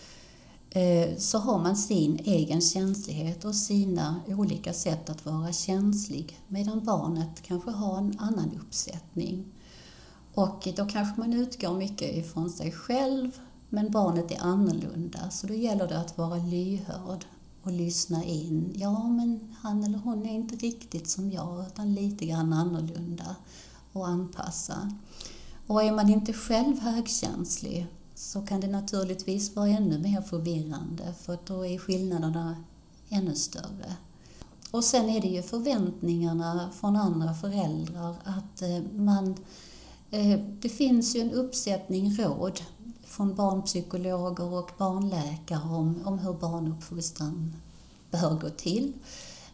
Eh, 0.70 1.16
så 1.18 1.38
har 1.38 1.58
man 1.58 1.76
sin 1.76 2.18
egen 2.24 2.60
känslighet 2.60 3.44
och 3.44 3.54
sina 3.54 4.20
olika 4.26 4.72
sätt 4.72 5.10
att 5.10 5.26
vara 5.26 5.52
känslig 5.52 6.38
medan 6.48 6.84
barnet 6.84 7.42
kanske 7.42 7.70
har 7.70 7.98
en 7.98 8.18
annan 8.18 8.50
uppsättning. 8.60 9.44
Och 10.34 10.68
då 10.76 10.86
kanske 10.86 11.20
man 11.20 11.32
utgår 11.32 11.74
mycket 11.74 12.16
ifrån 12.16 12.50
sig 12.50 12.72
själv 12.72 13.40
men 13.68 13.90
barnet 13.90 14.30
är 14.30 14.40
annorlunda 14.40 15.30
så 15.30 15.46
då 15.46 15.54
gäller 15.54 15.88
det 15.88 16.00
att 16.00 16.18
vara 16.18 16.36
lyhörd 16.36 17.24
och 17.62 17.72
lyssna 17.72 18.24
in. 18.24 18.72
Ja, 18.74 19.08
men 19.08 19.56
han 19.60 19.84
eller 19.84 19.98
hon 19.98 20.26
är 20.26 20.34
inte 20.34 20.56
riktigt 20.56 21.08
som 21.08 21.30
jag 21.30 21.66
utan 21.66 21.94
lite 21.94 22.26
grann 22.26 22.52
annorlunda 22.52 23.36
och 23.92 24.08
anpassa. 24.08 24.92
Och 25.66 25.82
är 25.82 25.92
man 25.92 26.08
inte 26.08 26.32
själv 26.32 26.78
högkänslig 26.78 27.86
så 28.20 28.40
kan 28.42 28.60
det 28.60 28.66
naturligtvis 28.66 29.56
vara 29.56 29.68
ännu 29.68 29.98
mer 29.98 30.20
förvirrande 30.20 31.14
för 31.20 31.38
då 31.46 31.66
är 31.66 31.78
skillnaderna 31.78 32.64
ännu 33.08 33.34
större. 33.34 33.96
Och 34.70 34.84
sen 34.84 35.08
är 35.08 35.20
det 35.20 35.28
ju 35.28 35.42
förväntningarna 35.42 36.70
från 36.80 36.96
andra 36.96 37.34
föräldrar 37.34 38.14
att 38.24 38.62
eh, 38.62 38.82
man... 38.94 39.34
Eh, 40.10 40.40
det 40.60 40.68
finns 40.68 41.16
ju 41.16 41.20
en 41.20 41.30
uppsättning 41.30 42.16
råd 42.16 42.60
från 43.04 43.34
barnpsykologer 43.34 44.52
och 44.52 44.70
barnläkare 44.78 45.74
om, 45.74 46.02
om 46.04 46.18
hur 46.18 46.32
barnuppfostran 46.32 47.56
bör 48.10 48.40
gå 48.40 48.50
till. 48.50 48.92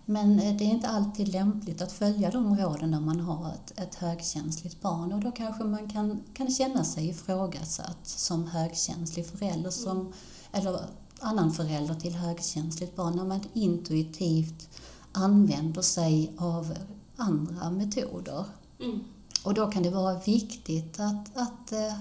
Men 0.09 0.41
eh, 0.41 0.57
det 0.57 0.65
är 0.65 0.69
inte 0.69 0.89
alltid 0.89 1.29
lämpligt 1.29 1.83
att 1.83 1.93
följa 1.93 2.31
de 2.31 2.57
råden 2.57 2.91
när 2.91 3.01
man 3.01 3.21
har 3.21 3.53
ett, 3.53 3.81
ett 3.81 3.95
högkänsligt 3.95 4.81
barn 4.81 5.13
och 5.13 5.21
då 5.21 5.31
kanske 5.31 5.65
man 5.65 5.91
kan, 5.91 6.23
kan 6.35 6.51
känna 6.51 6.85
sig 6.85 7.09
ifrågasatt 7.09 7.99
som 8.03 8.47
högkänslig 8.47 9.27
förälder 9.27 9.71
som, 9.71 10.13
eller 10.53 10.81
annan 11.21 11.53
förälder 11.53 11.95
till 11.95 12.15
högkänsligt 12.15 12.97
barn 12.97 13.17
när 13.17 13.25
man 13.25 13.41
intuitivt 13.53 14.69
använder 15.13 15.83
sig 15.83 16.33
av 16.39 16.75
andra 17.17 17.71
metoder. 17.71 18.45
Mm. 18.81 19.01
Och 19.45 19.55
då 19.55 19.67
kan 19.67 19.83
det 19.83 19.91
vara 19.91 20.19
viktigt 20.19 21.01
att, 21.01 21.37
att 21.37 21.73
eh, 21.73 21.95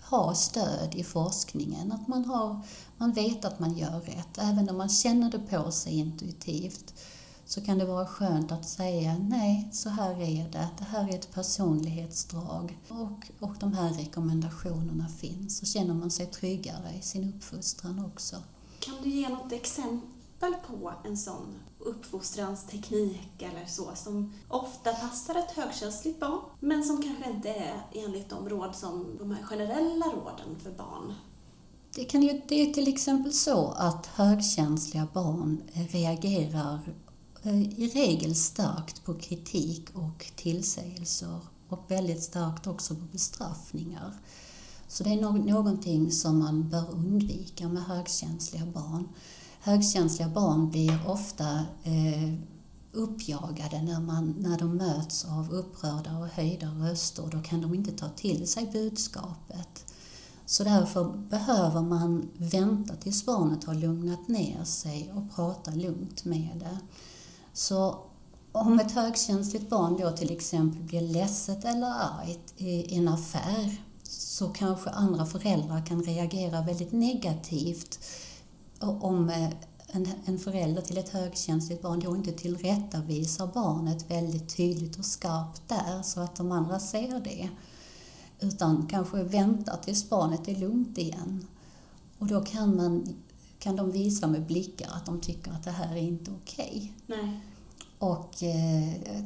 ha 0.00 0.34
stöd 0.34 0.94
i 0.94 1.04
forskningen, 1.04 1.92
att 1.92 2.08
man, 2.08 2.24
har, 2.24 2.60
man 2.96 3.12
vet 3.12 3.44
att 3.44 3.60
man 3.60 3.78
gör 3.78 4.00
rätt, 4.00 4.38
även 4.38 4.70
om 4.70 4.76
man 4.76 4.88
känner 4.88 5.30
det 5.30 5.38
på 5.38 5.70
sig 5.70 5.98
intuitivt 5.98 6.94
så 7.52 7.60
kan 7.60 7.78
det 7.78 7.84
vara 7.84 8.06
skönt 8.06 8.52
att 8.52 8.68
säga 8.68 9.16
nej, 9.18 9.68
så 9.72 9.88
här 9.88 10.10
är 10.10 10.48
det, 10.52 10.68
det 10.78 10.84
här 10.84 11.08
är 11.08 11.14
ett 11.14 11.34
personlighetsdrag 11.34 12.78
och, 12.88 13.46
och 13.48 13.56
de 13.60 13.72
här 13.72 13.92
rekommendationerna 13.92 15.08
finns. 15.08 15.58
Så 15.58 15.66
känner 15.66 15.94
man 15.94 16.10
sig 16.10 16.26
tryggare 16.26 16.94
i 16.98 17.02
sin 17.02 17.34
uppfostran 17.34 18.04
också. 18.04 18.36
Kan 18.78 18.94
du 19.02 19.08
ge 19.08 19.28
något 19.28 19.52
exempel 19.52 20.54
på 20.66 20.92
en 21.04 21.16
sån 21.16 21.54
uppfostransteknik 21.78 23.42
eller 23.42 23.66
så 23.66 23.90
som 23.94 24.32
ofta 24.48 24.92
passar 24.92 25.34
ett 25.34 25.50
högkänsligt 25.50 26.20
barn 26.20 26.40
men 26.60 26.84
som 26.84 27.02
kanske 27.02 27.30
inte 27.30 27.48
är 27.48 27.86
enligt 27.92 28.28
de 28.28 28.48
råd 28.48 28.74
som 28.74 29.16
de 29.18 29.30
här 29.30 29.42
generella 29.42 30.06
råden 30.06 30.60
för 30.62 30.70
barn 30.70 31.14
det, 31.94 32.04
kan 32.04 32.22
ju, 32.22 32.42
det 32.48 32.54
är 32.54 32.72
till 32.72 32.88
exempel 32.88 33.32
så 33.32 33.70
att 33.70 34.06
högkänsliga 34.06 35.08
barn 35.12 35.62
reagerar 35.72 36.80
Eh, 37.42 37.62
i 37.62 37.90
regel 37.94 38.34
starkt 38.34 39.04
på 39.04 39.14
kritik 39.14 39.88
och 39.94 40.32
tillsägelser 40.36 41.40
och 41.68 41.84
väldigt 41.88 42.22
starkt 42.22 42.66
också 42.66 42.94
på 42.94 43.04
bestraffningar. 43.12 44.14
Så 44.88 45.04
det 45.04 45.10
är 45.10 45.20
någonting 45.52 46.10
som 46.10 46.38
man 46.38 46.68
bör 46.68 46.90
undvika 46.90 47.68
med 47.68 47.82
högkänsliga 47.82 48.66
barn. 48.66 49.08
Högkänsliga 49.60 50.28
barn 50.28 50.70
blir 50.70 51.00
ofta 51.06 51.64
eh, 51.82 52.34
uppjagade 52.92 53.82
när, 53.82 54.00
man, 54.00 54.34
när 54.38 54.58
de 54.58 54.76
möts 54.76 55.24
av 55.24 55.52
upprörda 55.52 56.18
och 56.18 56.26
höjda 56.26 56.66
röster. 56.66 57.28
Då 57.32 57.40
kan 57.42 57.60
de 57.60 57.74
inte 57.74 57.92
ta 57.92 58.08
till 58.08 58.48
sig 58.48 58.66
budskapet. 58.72 59.92
Så 60.46 60.64
därför 60.64 61.16
behöver 61.30 61.82
man 61.82 62.28
vänta 62.36 62.96
tills 62.96 63.26
barnet 63.26 63.64
har 63.64 63.74
lugnat 63.74 64.28
ner 64.28 64.64
sig 64.64 65.12
och 65.14 65.34
prata 65.36 65.70
lugnt 65.70 66.24
med 66.24 66.50
det. 66.58 66.78
Så 67.52 67.98
om 68.52 68.80
ett 68.80 68.92
högkänsligt 68.92 69.70
barn 69.70 69.96
då 70.00 70.10
till 70.10 70.32
exempel 70.32 70.82
blir 70.82 71.00
ledset 71.00 71.64
eller 71.64 71.86
argt 71.86 72.54
i 72.56 72.96
en 72.96 73.08
affär 73.08 73.76
så 74.02 74.48
kanske 74.48 74.90
andra 74.90 75.26
föräldrar 75.26 75.86
kan 75.86 76.02
reagera 76.02 76.62
väldigt 76.62 76.92
negativt 76.92 77.98
om 78.78 79.28
eh, 79.30 79.50
en 80.24 80.38
förälder 80.38 80.82
till 80.82 80.98
ett 80.98 81.08
högkänsligt 81.08 81.82
barn 81.82 82.00
då 82.00 82.16
inte 82.16 82.32
tillrättavisar 82.32 83.46
barnet 83.46 84.10
väldigt 84.10 84.56
tydligt 84.56 84.98
och 84.98 85.04
skarpt 85.04 85.62
där 85.68 86.02
så 86.02 86.20
att 86.20 86.36
de 86.36 86.52
andra 86.52 86.78
ser 86.78 87.20
det. 87.20 87.48
Utan 88.40 88.86
kanske 88.86 89.22
väntar 89.22 89.76
tills 89.76 90.10
barnet 90.10 90.48
är 90.48 90.54
lugnt 90.54 90.98
igen. 90.98 91.46
Och 92.18 92.26
då 92.26 92.40
kan 92.40 92.76
man 92.76 93.08
kan 93.62 93.76
de 93.76 93.90
visa 93.90 94.26
med 94.26 94.46
blickar 94.46 94.90
att 94.90 95.06
de 95.06 95.20
tycker 95.20 95.50
att 95.50 95.64
det 95.64 95.70
här 95.70 95.92
är 95.96 96.00
inte 96.00 96.30
okej. 96.30 96.94
Okay. 97.06 97.28
Och, 97.98 98.42
eh, 98.42 99.24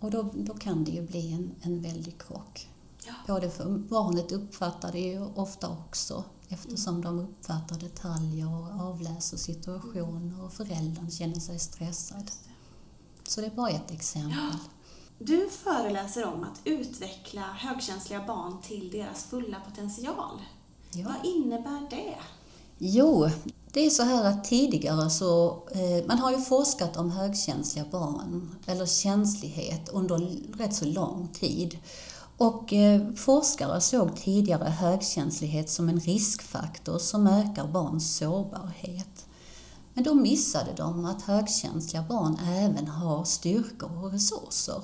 och 0.00 0.10
då, 0.10 0.30
då 0.34 0.54
kan 0.54 0.84
det 0.84 0.90
ju 0.90 1.02
bli 1.02 1.32
en, 1.32 1.54
en 1.62 1.82
väldig 1.82 2.18
krock. 2.18 2.68
Ja. 3.06 3.12
Både 3.26 3.50
för 3.50 3.78
barnet 3.78 4.32
uppfattar 4.32 4.92
det 4.92 5.00
ju 5.00 5.24
ofta 5.34 5.68
också 5.68 6.24
eftersom 6.48 7.02
de 7.02 7.18
uppfattar 7.18 7.78
detaljer 7.78 8.54
och 8.54 8.86
avläser 8.86 9.36
situationer 9.36 10.44
och 10.44 10.52
föräldern 10.52 11.10
känner 11.10 11.40
sig 11.40 11.58
stressad. 11.58 12.30
Så 13.28 13.40
det 13.40 13.46
är 13.46 13.50
bara 13.50 13.70
ett 13.70 13.90
exempel. 13.90 14.38
Ja. 14.52 14.58
Du 15.18 15.48
föreläser 15.50 16.26
om 16.26 16.42
att 16.44 16.60
utveckla 16.64 17.42
högkänsliga 17.42 18.26
barn 18.26 18.62
till 18.62 18.90
deras 18.90 19.24
fulla 19.24 19.60
potential. 19.60 20.40
Ja. 20.92 21.08
Vad 21.08 21.32
innebär 21.32 21.90
det? 21.90 22.18
Jo, 22.78 23.30
det 23.74 23.86
är 23.86 23.90
så 23.90 24.02
här 24.02 24.24
att 24.24 24.44
tidigare 24.44 25.10
så, 25.10 25.62
eh, 25.72 26.06
man 26.06 26.18
har 26.18 26.30
ju 26.30 26.38
forskat 26.38 26.96
om 26.96 27.10
högkänsliga 27.10 27.84
barn, 27.90 28.54
eller 28.66 28.86
känslighet, 28.86 29.88
under 29.88 30.18
rätt 30.58 30.74
så 30.74 30.84
lång 30.84 31.28
tid. 31.32 31.78
Och 32.38 32.72
eh, 32.72 33.14
forskare 33.14 33.80
såg 33.80 34.16
tidigare 34.16 34.68
högkänslighet 34.68 35.70
som 35.70 35.88
en 35.88 36.00
riskfaktor 36.00 36.98
som 36.98 37.26
ökar 37.26 37.66
barns 37.66 38.16
sårbarhet. 38.16 39.26
Men 39.94 40.04
då 40.04 40.14
missade 40.14 40.72
de 40.76 41.04
att 41.04 41.22
högkänsliga 41.22 42.04
barn 42.08 42.38
även 42.46 42.88
har 42.88 43.24
styrkor 43.24 44.04
och 44.04 44.12
resurser. 44.12 44.82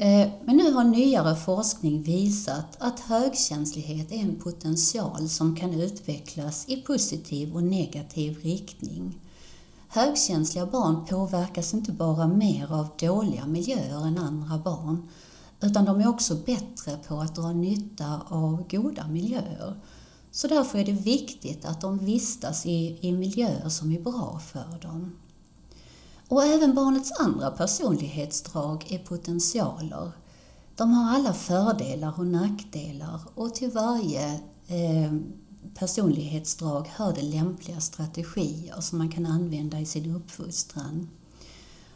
Eh, 0.00 0.28
men 0.44 0.56
nu 0.56 0.72
har 0.72 0.84
nyare 0.84 1.36
forskning 1.36 2.02
visat 2.02 2.76
att 2.78 3.00
högkänslighet 3.00 4.12
är 4.12 4.16
en 4.16 4.36
potential 4.36 5.28
som 5.28 5.56
kan 5.56 5.74
utvecklas 5.74 6.64
i 6.68 6.76
positiv 6.76 7.54
och 7.54 7.62
negativ 7.62 8.38
riktning. 8.42 9.18
Högkänsliga 9.88 10.66
barn 10.66 11.06
påverkas 11.06 11.74
inte 11.74 11.92
bara 11.92 12.26
mer 12.26 12.72
av 12.72 12.88
dåliga 13.00 13.46
miljöer 13.46 14.06
än 14.06 14.18
andra 14.18 14.58
barn, 14.58 15.08
utan 15.60 15.84
de 15.84 16.00
är 16.00 16.08
också 16.08 16.34
bättre 16.34 16.96
på 17.08 17.20
att 17.20 17.34
dra 17.34 17.52
nytta 17.52 18.20
av 18.28 18.68
goda 18.70 19.08
miljöer. 19.08 19.80
Så 20.30 20.48
därför 20.48 20.78
är 20.78 20.84
det 20.84 20.92
viktigt 20.92 21.64
att 21.64 21.80
de 21.80 21.98
vistas 21.98 22.66
i, 22.66 22.98
i 23.00 23.12
miljöer 23.12 23.68
som 23.68 23.92
är 23.92 24.00
bra 24.00 24.40
för 24.52 24.78
dem. 24.82 25.12
Och 26.28 26.44
även 26.44 26.74
barnets 26.74 27.20
andra 27.20 27.50
personlighetsdrag 27.50 28.86
är 28.88 28.98
potentialer. 28.98 30.12
De 30.76 30.92
har 30.92 31.14
alla 31.14 31.32
fördelar 31.32 32.14
och 32.18 32.26
nackdelar 32.26 33.20
och 33.34 33.54
till 33.54 33.70
varje 33.70 34.34
eh, 34.66 35.12
personlighetsdrag 35.74 36.86
hör 36.96 37.12
det 37.12 37.22
lämpliga 37.22 37.80
strategier 37.80 38.80
som 38.80 38.98
man 38.98 39.08
kan 39.08 39.26
använda 39.26 39.80
i 39.80 39.86
sin 39.86 40.16
uppfostran. 40.16 41.08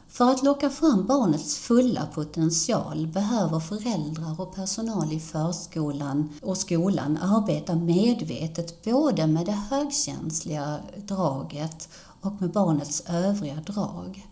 För 0.09 0.31
att 0.31 0.43
locka 0.43 0.71
fram 0.71 1.07
barnets 1.07 1.59
fulla 1.59 2.07
potential 2.07 3.07
behöver 3.07 3.61
föräldrar 3.61 4.41
och 4.41 4.55
personal 4.55 5.13
i 5.13 5.21
förskolan 5.21 6.29
och 6.43 6.59
skolan 6.59 7.17
arbeta 7.17 7.75
medvetet 7.75 8.85
både 8.85 9.27
med 9.27 9.47
det 9.47 9.53
högkänsliga 9.53 10.79
draget 10.97 11.89
och 12.23 12.41
med 12.41 12.53
barnets 12.53 13.03
övriga 13.09 13.55
drag. 13.55 14.27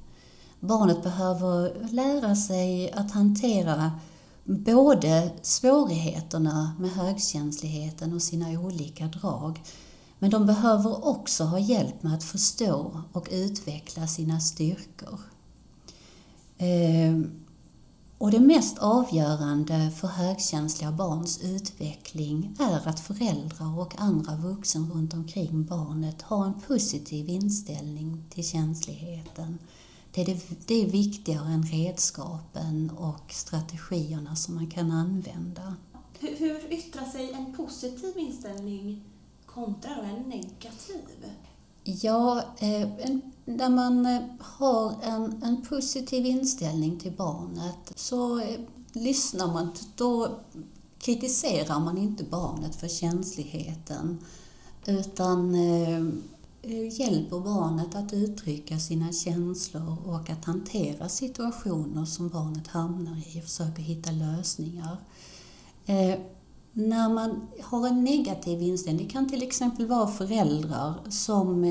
Barnet 0.61 1.03
behöver 1.03 1.89
lära 1.93 2.37
sig 2.37 2.93
att 2.93 3.11
hantera 3.11 3.93
både 4.45 5.31
svårigheterna 5.43 6.73
med 6.79 6.91
högkänsligheten 6.91 8.13
och 8.13 8.23
sina 8.23 8.51
olika 8.61 9.07
drag 9.07 9.61
men 10.19 10.31
de 10.31 10.47
behöver 10.47 11.09
också 11.09 11.45
ha 11.45 11.59
hjälp 11.59 12.03
med 12.03 12.15
att 12.15 12.25
förstå 12.25 13.03
och 13.13 13.29
utveckla 13.31 14.07
sina 14.07 14.41
styrkor. 14.41 15.21
Eh, 16.59 17.21
och 18.21 18.31
det 18.31 18.41
mest 18.41 18.79
avgörande 18.79 19.91
för 19.97 20.09
högkänsliga 20.09 20.93
barns 20.93 21.41
utveckling 21.43 22.57
är 22.59 22.89
att 22.89 23.01
föräldrar 23.01 23.81
och 23.81 23.95
andra 23.99 24.37
vuxna 24.37 24.81
runt 24.95 25.15
omkring 25.15 25.65
barnet 25.65 26.23
har 26.23 26.47
en 26.47 26.61
positiv 26.61 27.29
inställning 27.29 28.25
till 28.31 28.45
känsligheten. 28.45 29.59
Det 30.13 30.21
är, 30.21 30.27
det, 30.27 30.67
det 30.67 30.83
är 30.83 30.87
viktigare 30.87 31.49
än 31.49 31.63
redskapen 31.63 32.91
och 32.91 33.33
strategierna 33.33 34.37
som 34.37 34.55
man 34.55 34.67
kan 34.67 34.91
använda. 34.91 35.77
Hur, 36.19 36.37
hur 36.37 36.73
yttrar 36.73 37.05
sig 37.05 37.33
en 37.33 37.57
positiv 37.57 38.19
inställning 38.19 39.05
kontra 39.47 39.95
en 39.95 40.23
negativ? 40.23 41.25
Ja, 41.85 42.43
eh, 42.59 42.89
när 43.57 43.71
man 43.71 44.07
eh, 44.07 44.21
har 44.41 44.95
en, 45.03 45.43
en 45.43 45.63
positiv 45.63 46.27
inställning 46.27 46.99
till 46.99 47.13
barnet 47.13 47.93
så 47.97 48.41
eh, 48.41 48.61
lyssnar 48.93 49.47
man, 49.47 49.71
då 49.97 50.29
kritiserar 50.99 51.81
man 51.81 51.99
inte 51.99 52.25
barnet 52.25 52.77
för 52.77 52.89
känsligheten 52.89 54.19
utan 54.87 55.55
eh, 55.55 56.05
hjälper 57.01 57.41
barnet 57.41 57.95
att 57.95 58.13
uttrycka 58.13 58.79
sina 58.79 59.13
känslor 59.13 59.97
och 60.07 60.31
att 60.31 60.45
hantera 60.45 61.09
situationer 61.09 62.05
som 62.05 62.29
barnet 62.29 62.67
hamnar 62.67 63.17
i 63.17 63.41
och 63.41 63.45
försöker 63.45 63.83
hitta 63.83 64.11
lösningar. 64.11 64.97
När 66.73 67.09
man 67.09 67.49
har 67.63 67.87
en 67.87 68.05
negativ 68.05 68.63
inställning, 68.63 69.07
det 69.07 69.13
kan 69.13 69.29
till 69.29 69.43
exempel 69.43 69.87
vara 69.87 70.09
föräldrar 70.09 70.95
som 71.09 71.65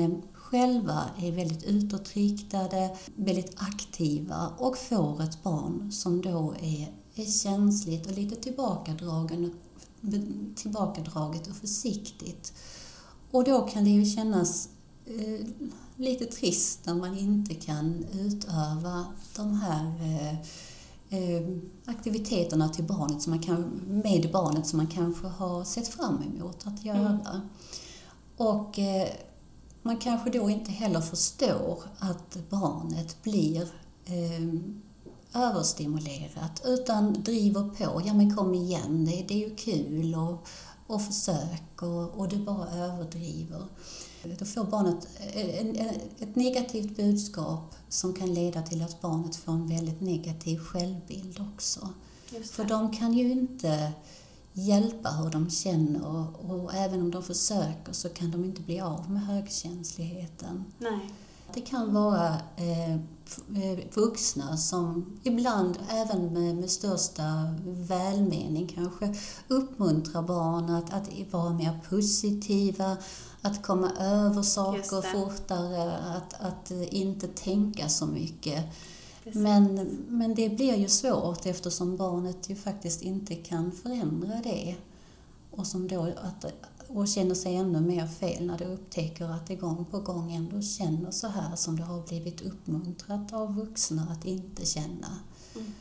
själva 0.50 1.10
är 1.18 1.32
väldigt 1.32 1.64
utåtriktade, 1.64 2.96
väldigt 3.14 3.54
aktiva 3.56 4.52
och 4.58 4.78
får 4.78 5.22
ett 5.22 5.42
barn 5.42 5.92
som 5.92 6.22
då 6.22 6.54
är, 6.62 6.92
är 7.14 7.24
känsligt 7.42 8.06
och 8.06 8.12
lite 8.12 8.36
tillbakadragen, 8.36 9.54
tillbakadraget 10.56 11.48
och 11.48 11.56
försiktigt. 11.56 12.52
Och 13.30 13.44
då 13.44 13.60
kan 13.60 13.84
det 13.84 13.90
ju 13.90 14.04
kännas 14.04 14.68
eh, 15.06 15.46
lite 15.96 16.24
trist 16.24 16.86
när 16.86 16.94
man 16.94 17.18
inte 17.18 17.54
kan 17.54 18.04
utöva 18.12 19.06
de 19.36 19.54
här 19.54 19.92
eh, 20.02 20.34
eh, 21.18 21.46
aktiviteterna 21.84 22.68
till 22.68 22.84
barnet 22.84 23.22
som 23.22 23.30
man 23.30 23.42
kan, 23.42 23.62
med 23.86 24.30
barnet 24.32 24.66
som 24.66 24.76
man 24.76 24.86
kanske 24.86 25.26
har 25.26 25.64
sett 25.64 25.88
fram 25.88 26.22
emot 26.22 26.66
att 26.66 26.84
göra. 26.84 27.08
Mm. 27.08 27.40
Och 28.36 28.78
eh, 28.78 29.08
man 29.82 29.96
kanske 29.96 30.30
då 30.30 30.50
inte 30.50 30.70
heller 30.70 31.00
förstår 31.00 31.82
att 31.98 32.36
barnet 32.50 33.22
blir 33.22 33.68
eh, 34.04 34.60
överstimulerat 35.34 36.62
utan 36.64 37.12
driver 37.12 37.62
på. 37.62 38.02
Ja 38.06 38.14
men 38.14 38.36
kom 38.36 38.54
igen, 38.54 39.04
det, 39.04 39.24
det 39.28 39.34
är 39.34 39.48
ju 39.48 39.56
kul 39.56 40.14
och, 40.14 40.48
och 40.86 41.02
försök 41.02 41.82
och, 41.82 42.18
och 42.18 42.28
det 42.28 42.36
bara 42.36 42.70
överdriver. 42.70 43.64
Då 44.38 44.44
får 44.44 44.64
barnet 44.64 45.08
en, 45.34 45.76
en, 45.76 45.94
ett 46.18 46.36
negativt 46.36 46.96
budskap 46.96 47.74
som 47.88 48.14
kan 48.14 48.34
leda 48.34 48.62
till 48.62 48.82
att 48.82 49.00
barnet 49.00 49.36
får 49.36 49.52
en 49.52 49.68
väldigt 49.68 50.00
negativ 50.00 50.58
självbild 50.58 51.40
också. 51.54 51.88
För 52.50 52.64
de 52.64 52.96
kan 52.96 53.14
ju 53.14 53.30
inte 53.32 53.92
hjälpa 54.52 55.10
hur 55.10 55.30
de 55.30 55.50
känner 55.50 56.06
och, 56.06 56.50
och, 56.50 56.74
även 56.74 57.02
om 57.02 57.10
de 57.10 57.22
försöker 57.22 57.92
så 57.92 58.08
kan 58.08 58.30
de 58.30 58.44
inte 58.44 58.60
bli 58.60 58.80
av 58.80 59.10
med 59.10 59.22
högkänsligheten. 59.26 60.64
Nej. 60.78 61.14
Det 61.54 61.60
kan 61.60 61.94
vara 61.94 62.28
eh, 62.56 62.94
eh, 62.94 63.78
vuxna 63.94 64.56
som 64.56 65.18
ibland, 65.22 65.78
även 65.90 66.32
med, 66.32 66.56
med 66.56 66.70
största 66.70 67.54
välmening 67.64 68.68
kanske, 68.68 69.14
uppmuntrar 69.48 70.22
barn 70.22 70.70
att, 70.70 70.92
att 70.92 71.08
vara 71.30 71.52
mer 71.52 71.80
positiva, 71.88 72.96
att 73.42 73.62
komma 73.62 73.90
över 74.00 74.42
saker 74.42 75.12
fortare, 75.12 75.96
att, 75.96 76.34
att 76.40 76.70
inte 76.90 77.28
tänka 77.28 77.88
så 77.88 78.06
mycket. 78.06 78.64
Men, 79.24 79.74
men 80.08 80.34
det 80.34 80.48
blir 80.48 80.76
ju 80.76 80.88
svårt 80.88 81.46
eftersom 81.46 81.96
barnet 81.96 82.50
ju 82.50 82.56
faktiskt 82.56 83.02
inte 83.02 83.34
kan 83.34 83.72
förändra 83.72 84.40
det. 84.42 84.76
Och, 85.50 85.66
som 85.66 85.88
då, 85.88 86.02
att, 86.02 86.44
och 86.88 87.08
känner 87.08 87.34
sig 87.34 87.56
ännu 87.56 87.80
mer 87.80 88.06
fel 88.06 88.46
när 88.46 88.58
det 88.58 88.64
upptäcker 88.64 89.24
att 89.24 89.46
det 89.46 89.56
gång 89.56 89.84
på 89.84 90.00
gång 90.00 90.32
ändå 90.32 90.62
känner 90.62 91.10
så 91.10 91.28
här 91.28 91.56
som 91.56 91.76
det 91.76 91.82
har 91.82 92.02
blivit 92.02 92.40
uppmuntrat 92.42 93.32
av 93.32 93.54
vuxna 93.54 94.06
att 94.10 94.24
inte 94.24 94.66
känna. 94.66 95.18
Mm. 95.56 95.72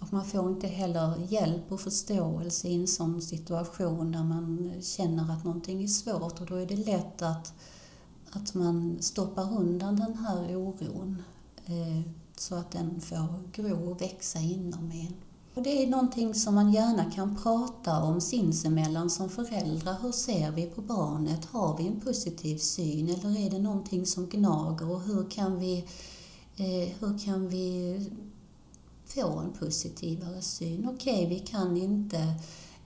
Och 0.00 0.12
man 0.12 0.24
får 0.24 0.48
inte 0.48 0.66
heller 0.66 1.26
hjälp 1.28 1.72
och 1.72 1.80
förståelse 1.80 2.68
i 2.68 2.74
en 2.74 2.86
sån 2.86 3.22
situation 3.22 4.10
när 4.10 4.24
man 4.24 4.72
känner 4.80 5.32
att 5.32 5.44
någonting 5.44 5.82
är 5.82 5.88
svårt 5.88 6.40
och 6.40 6.46
då 6.46 6.54
är 6.54 6.66
det 6.66 6.76
lätt 6.76 7.22
att, 7.22 7.52
att 8.30 8.54
man 8.54 8.96
stoppar 9.00 9.58
undan 9.58 9.96
den 9.96 10.14
här 10.14 10.56
oron. 10.56 11.22
Eh, 11.64 12.12
så 12.40 12.54
att 12.54 12.70
den 12.70 13.00
får 13.00 13.52
gro 13.52 13.90
och 13.90 14.02
växa 14.02 14.38
inom 14.38 14.90
en. 14.92 15.14
Och 15.54 15.64
det 15.64 15.82
är 15.82 15.86
någonting 15.86 16.34
som 16.34 16.54
man 16.54 16.72
gärna 16.72 17.10
kan 17.10 17.36
prata 17.36 18.02
om 18.02 18.20
sinsemellan 18.20 19.10
som 19.10 19.28
föräldrar. 19.28 19.96
Hur 20.02 20.12
ser 20.12 20.50
vi 20.50 20.66
på 20.66 20.82
barnet? 20.82 21.44
Har 21.44 21.76
vi 21.76 21.86
en 21.86 22.00
positiv 22.00 22.58
syn 22.58 23.08
eller 23.08 23.46
är 23.46 23.50
det 23.50 23.58
någonting 23.58 24.06
som 24.06 24.26
gnager 24.26 24.90
och 24.90 25.00
hur 25.00 25.30
kan 25.30 25.58
vi, 25.58 25.84
eh, 26.56 26.94
hur 27.00 27.18
kan 27.24 27.48
vi 27.48 28.00
få 29.06 29.38
en 29.38 29.52
positivare 29.52 30.42
syn? 30.42 30.88
Okej, 30.88 31.24
okay, 31.24 31.26
vi 31.26 31.38
kan 31.38 31.76
inte 31.76 32.34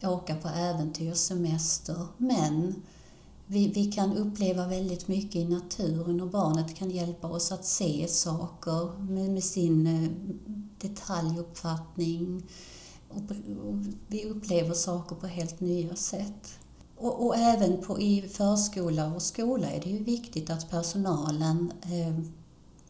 åka 0.02 0.36
på 0.36 0.48
äventyrssemester 0.48 2.06
men 2.16 2.82
vi, 3.52 3.68
vi 3.68 3.92
kan 3.92 4.16
uppleva 4.16 4.66
väldigt 4.66 5.08
mycket 5.08 5.36
i 5.36 5.44
naturen 5.44 6.20
och 6.20 6.28
barnet 6.28 6.76
kan 6.76 6.90
hjälpa 6.90 7.28
oss 7.28 7.52
att 7.52 7.64
se 7.64 8.08
saker 8.08 9.02
med, 9.02 9.30
med 9.30 9.44
sin 9.44 9.86
eh, 9.86 10.10
detaljuppfattning. 10.78 12.42
Och, 13.08 13.22
och 13.68 13.74
vi 14.08 14.24
upplever 14.24 14.74
saker 14.74 15.16
på 15.16 15.26
helt 15.26 15.60
nya 15.60 15.96
sätt. 15.96 16.58
Och, 16.96 17.26
och, 17.26 17.36
även 17.36 17.82
på, 17.82 18.00
i 18.00 18.22
förskola 18.22 19.14
och 19.14 19.22
skola 19.22 19.70
är 19.70 19.80
det 19.80 19.90
ju 19.90 20.04
viktigt 20.04 20.50
att 20.50 20.70
personalen 20.70 21.72
eh, 21.82 22.24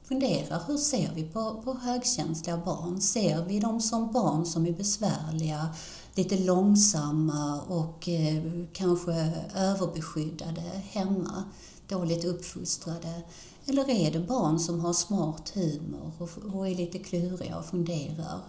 funderar, 0.05 0.63
hur 0.67 0.77
ser 0.77 1.13
vi 1.15 1.25
på, 1.25 1.63
på 1.65 1.75
högkänsliga 1.75 2.57
barn? 2.57 3.01
Ser 3.01 3.45
vi 3.45 3.61
dem 3.61 3.81
som 3.81 4.13
barn 4.13 4.47
som 4.47 4.67
är 4.67 4.73
besvärliga? 4.73 5.69
Lite 6.15 6.39
långsamma 6.39 7.61
och 7.61 8.09
eh, 8.09 8.43
kanske 8.73 9.13
överbeskyddade 9.55 10.61
hemma, 10.91 11.45
dåligt 11.89 12.25
uppfostrade. 12.25 13.23
Eller 13.67 13.91
är 13.91 14.11
det 14.11 14.19
barn 14.21 14.59
som 14.59 14.81
har 14.81 14.93
smart 14.93 15.53
humor 15.55 16.13
och, 16.55 16.69
är 16.69 16.75
lite 16.75 16.99
kluriga 16.99 17.59
och 17.59 17.65
funderar? 17.65 18.41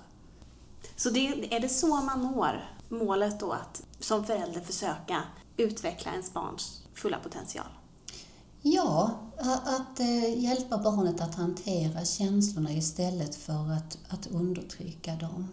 Så 0.96 1.10
det, 1.10 1.56
är 1.56 1.60
det 1.60 1.70
så 1.70 1.96
man 1.96 2.22
når 2.22 2.70
målet 2.90 3.40
då 3.40 3.52
att 3.52 3.84
som 4.00 4.26
förälder 4.26 4.62
försöka 4.62 5.24
utveckla 5.58 6.12
ens 6.12 6.34
barns 6.34 6.82
fulla 6.94 7.18
potential? 7.20 7.66
Ja, 8.62 9.12
att 9.66 10.00
eh, 10.00 10.44
hjälpa 10.44 10.78
barnet 10.78 11.22
att 11.22 11.36
hantera 11.36 12.06
känslorna 12.06 12.72
istället 12.72 13.36
för 13.36 13.72
att, 13.72 13.98
att 14.10 14.28
undertrycka 14.28 15.16
dem. 15.16 15.48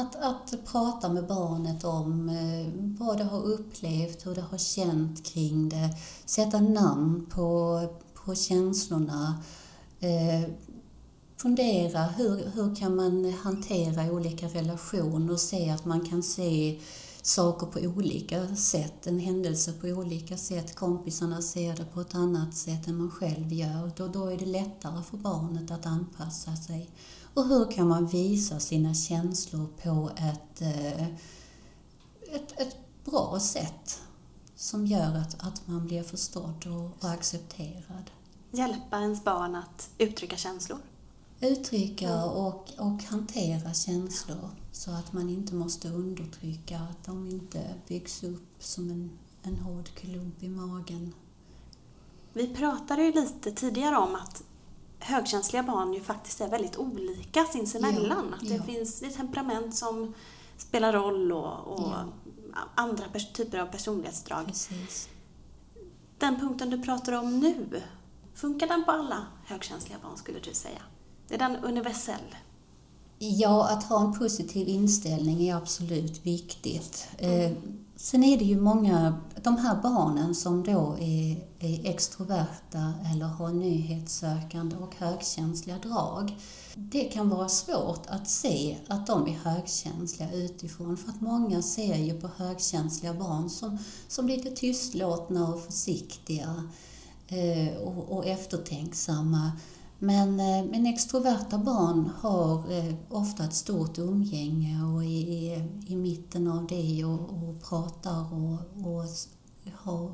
Att, 0.00 0.16
att 0.16 0.64
prata 0.64 1.08
med 1.08 1.26
barnet 1.26 1.84
om 1.84 2.28
eh, 2.28 2.72
vad 3.00 3.18
det 3.18 3.24
har 3.24 3.42
upplevt, 3.42 4.26
hur 4.26 4.34
det 4.34 4.40
har 4.40 4.58
känt 4.58 5.24
kring 5.26 5.68
det, 5.68 5.96
sätta 6.24 6.60
namn 6.60 7.26
på, 7.30 7.80
på 8.14 8.34
känslorna. 8.34 9.42
Eh, 10.00 10.50
fundera 11.36 12.02
hur, 12.02 12.50
hur 12.54 12.76
kan 12.76 12.96
man 12.96 13.32
hantera 13.32 14.12
olika 14.12 14.46
relationer 14.46 15.32
och 15.32 15.40
se 15.40 15.70
att 15.70 15.84
man 15.84 16.08
kan 16.08 16.22
se 16.22 16.80
saker 17.22 17.66
på 17.66 17.78
olika 17.80 18.56
sätt, 18.56 19.06
en 19.06 19.18
händelse 19.18 19.72
på 19.72 19.86
olika 19.86 20.36
sätt. 20.36 20.74
Kompisarna 20.74 21.42
ser 21.42 21.76
det 21.76 21.84
på 21.84 22.00
ett 22.00 22.14
annat 22.14 22.54
sätt 22.54 22.88
än 22.88 22.96
man 22.96 23.10
själv 23.10 23.52
gör. 23.52 23.90
Då, 23.96 24.06
då 24.06 24.26
är 24.26 24.38
det 24.38 24.46
lättare 24.46 25.02
för 25.02 25.16
barnet 25.16 25.70
att 25.70 25.86
anpassa 25.86 26.56
sig. 26.56 26.90
Och 27.40 27.46
hur 27.46 27.70
kan 27.70 27.88
man 27.88 28.06
visa 28.06 28.60
sina 28.60 28.94
känslor 28.94 29.66
på 29.82 30.10
ett, 30.16 30.62
eh, 30.62 31.06
ett, 32.34 32.60
ett 32.60 32.76
bra 33.04 33.40
sätt 33.40 34.00
som 34.56 34.86
gör 34.86 35.16
att, 35.16 35.46
att 35.46 35.66
man 35.66 35.86
blir 35.86 36.02
förstådd 36.02 36.66
och, 36.66 37.04
och 37.04 37.10
accepterad. 37.10 38.10
Hjälpa 38.50 39.00
ens 39.00 39.24
barn 39.24 39.54
att 39.54 39.90
uttrycka 39.98 40.36
känslor? 40.36 40.78
Uttrycka 41.40 42.24
och, 42.24 42.70
och 42.78 43.02
hantera 43.02 43.74
känslor 43.74 44.50
så 44.72 44.90
att 44.90 45.12
man 45.12 45.28
inte 45.28 45.54
måste 45.54 45.88
undertrycka, 45.88 46.78
att 46.78 47.04
de 47.04 47.28
inte 47.28 47.74
byggs 47.88 48.22
upp 48.22 48.54
som 48.58 48.90
en, 48.90 49.10
en 49.42 49.56
hård 49.56 49.88
klump 49.88 50.42
i 50.42 50.48
magen. 50.48 51.14
Vi 52.32 52.54
pratade 52.54 53.02
ju 53.02 53.12
lite 53.12 53.52
tidigare 53.52 53.96
om 53.96 54.14
att 54.14 54.42
högkänsliga 55.00 55.62
barn 55.62 55.94
ju 55.94 56.00
faktiskt 56.00 56.40
är 56.40 56.48
väldigt 56.48 56.76
olika 56.76 57.44
sinsemellan. 57.44 58.26
Ja, 58.30 58.36
att 58.36 58.48
det 58.48 58.54
ja. 58.54 58.62
finns 58.62 59.02
ett 59.02 59.16
temperament 59.16 59.74
som 59.74 60.14
spelar 60.56 60.92
roll 60.92 61.32
och, 61.32 61.66
och 61.66 61.80
Ja. 62.52 62.58
andra 62.74 63.04
typer 63.34 63.58
av 63.58 63.66
personlighetsdrag. 63.66 64.46
Precis. 64.46 65.08
Den 66.18 66.40
punkten 66.40 66.70
du 66.70 66.82
pratar 66.82 67.12
om 67.12 67.38
nu, 67.38 67.82
funkar 68.34 68.66
den 68.66 68.84
på 68.84 68.90
alla 68.90 69.26
högkänsliga 69.44 69.98
barn 70.02 70.16
skulle 70.16 70.38
du 70.38 70.54
säga? 70.54 70.82
Är 71.28 71.38
den 71.38 71.56
universell? 71.56 72.36
Ja, 73.18 73.68
att 73.68 73.84
ha 73.84 74.00
en 74.00 74.18
positiv 74.18 74.68
inställning 74.68 75.48
är 75.48 75.56
absolut 75.56 76.26
viktigt. 76.26 77.08
Eh, 77.18 77.52
sen 78.02 78.24
är 78.24 78.38
det 78.38 78.44
ju 78.44 78.60
många, 78.60 79.20
de 79.42 79.56
här 79.56 79.82
barnen 79.82 80.34
som 80.34 80.62
då 80.62 80.96
är, 81.00 81.44
är 81.58 81.90
extroverta 81.90 82.92
eller 83.12 83.26
har 83.26 83.48
nyhetssökande 83.48 84.76
och 84.76 84.96
högkänsliga 84.96 85.78
drag. 85.78 86.36
Det 86.74 87.04
kan 87.04 87.28
vara 87.28 87.48
svårt 87.48 88.06
att 88.06 88.28
se 88.28 88.76
att 88.88 89.06
de 89.06 89.28
är 89.28 89.38
högkänsliga 89.44 90.32
utifrån 90.32 90.96
för 90.96 91.08
att 91.08 91.20
många 91.20 91.62
ser 91.62 91.96
ju 91.96 92.20
på 92.20 92.30
högkänsliga 92.36 93.14
barn 93.14 93.50
som, 93.50 93.78
som 94.08 94.26
lite 94.26 94.50
tystlåtna 94.50 95.48
och 95.48 95.62
försiktiga 95.62 96.64
eh, 97.28 97.76
och, 97.76 98.16
och 98.16 98.26
eftertänksamma. 98.26 99.52
Men, 100.02 100.40
eh, 100.40 100.64
men 100.70 100.86
extroverta 100.86 101.58
barn 101.58 102.10
har 102.20 102.72
eh, 102.72 102.94
ofta 103.08 103.44
ett 103.44 103.54
stort 103.54 103.98
umgänge 103.98 104.84
och 104.84 105.04
är 105.04 105.68
i, 105.86 105.96
mitten 105.96 106.46
av 106.46 106.66
det 106.66 107.04
och, 107.04 107.20
och 107.20 107.62
pratar 107.62 108.34
och, 108.34 108.86
och 108.86 109.06
har 109.74 110.12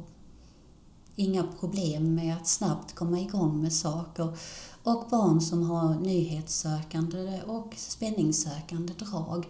inga 1.17 1.47
problem 1.61 2.15
med 2.15 2.37
att 2.37 2.49
snabbt 2.49 2.95
komma 2.95 3.21
igång 3.21 3.63
med 3.63 3.73
saker. 3.73 4.39
Och 4.83 5.07
barn 5.11 5.41
som 5.41 5.71
har 5.71 5.95
nyhetssökande 5.95 7.43
och 7.47 7.75
spänningssökande 7.77 8.93
drag, 8.93 9.47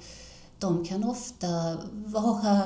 de 0.59 0.85
kan 0.85 1.05
ofta 1.05 1.79
vara 1.92 2.62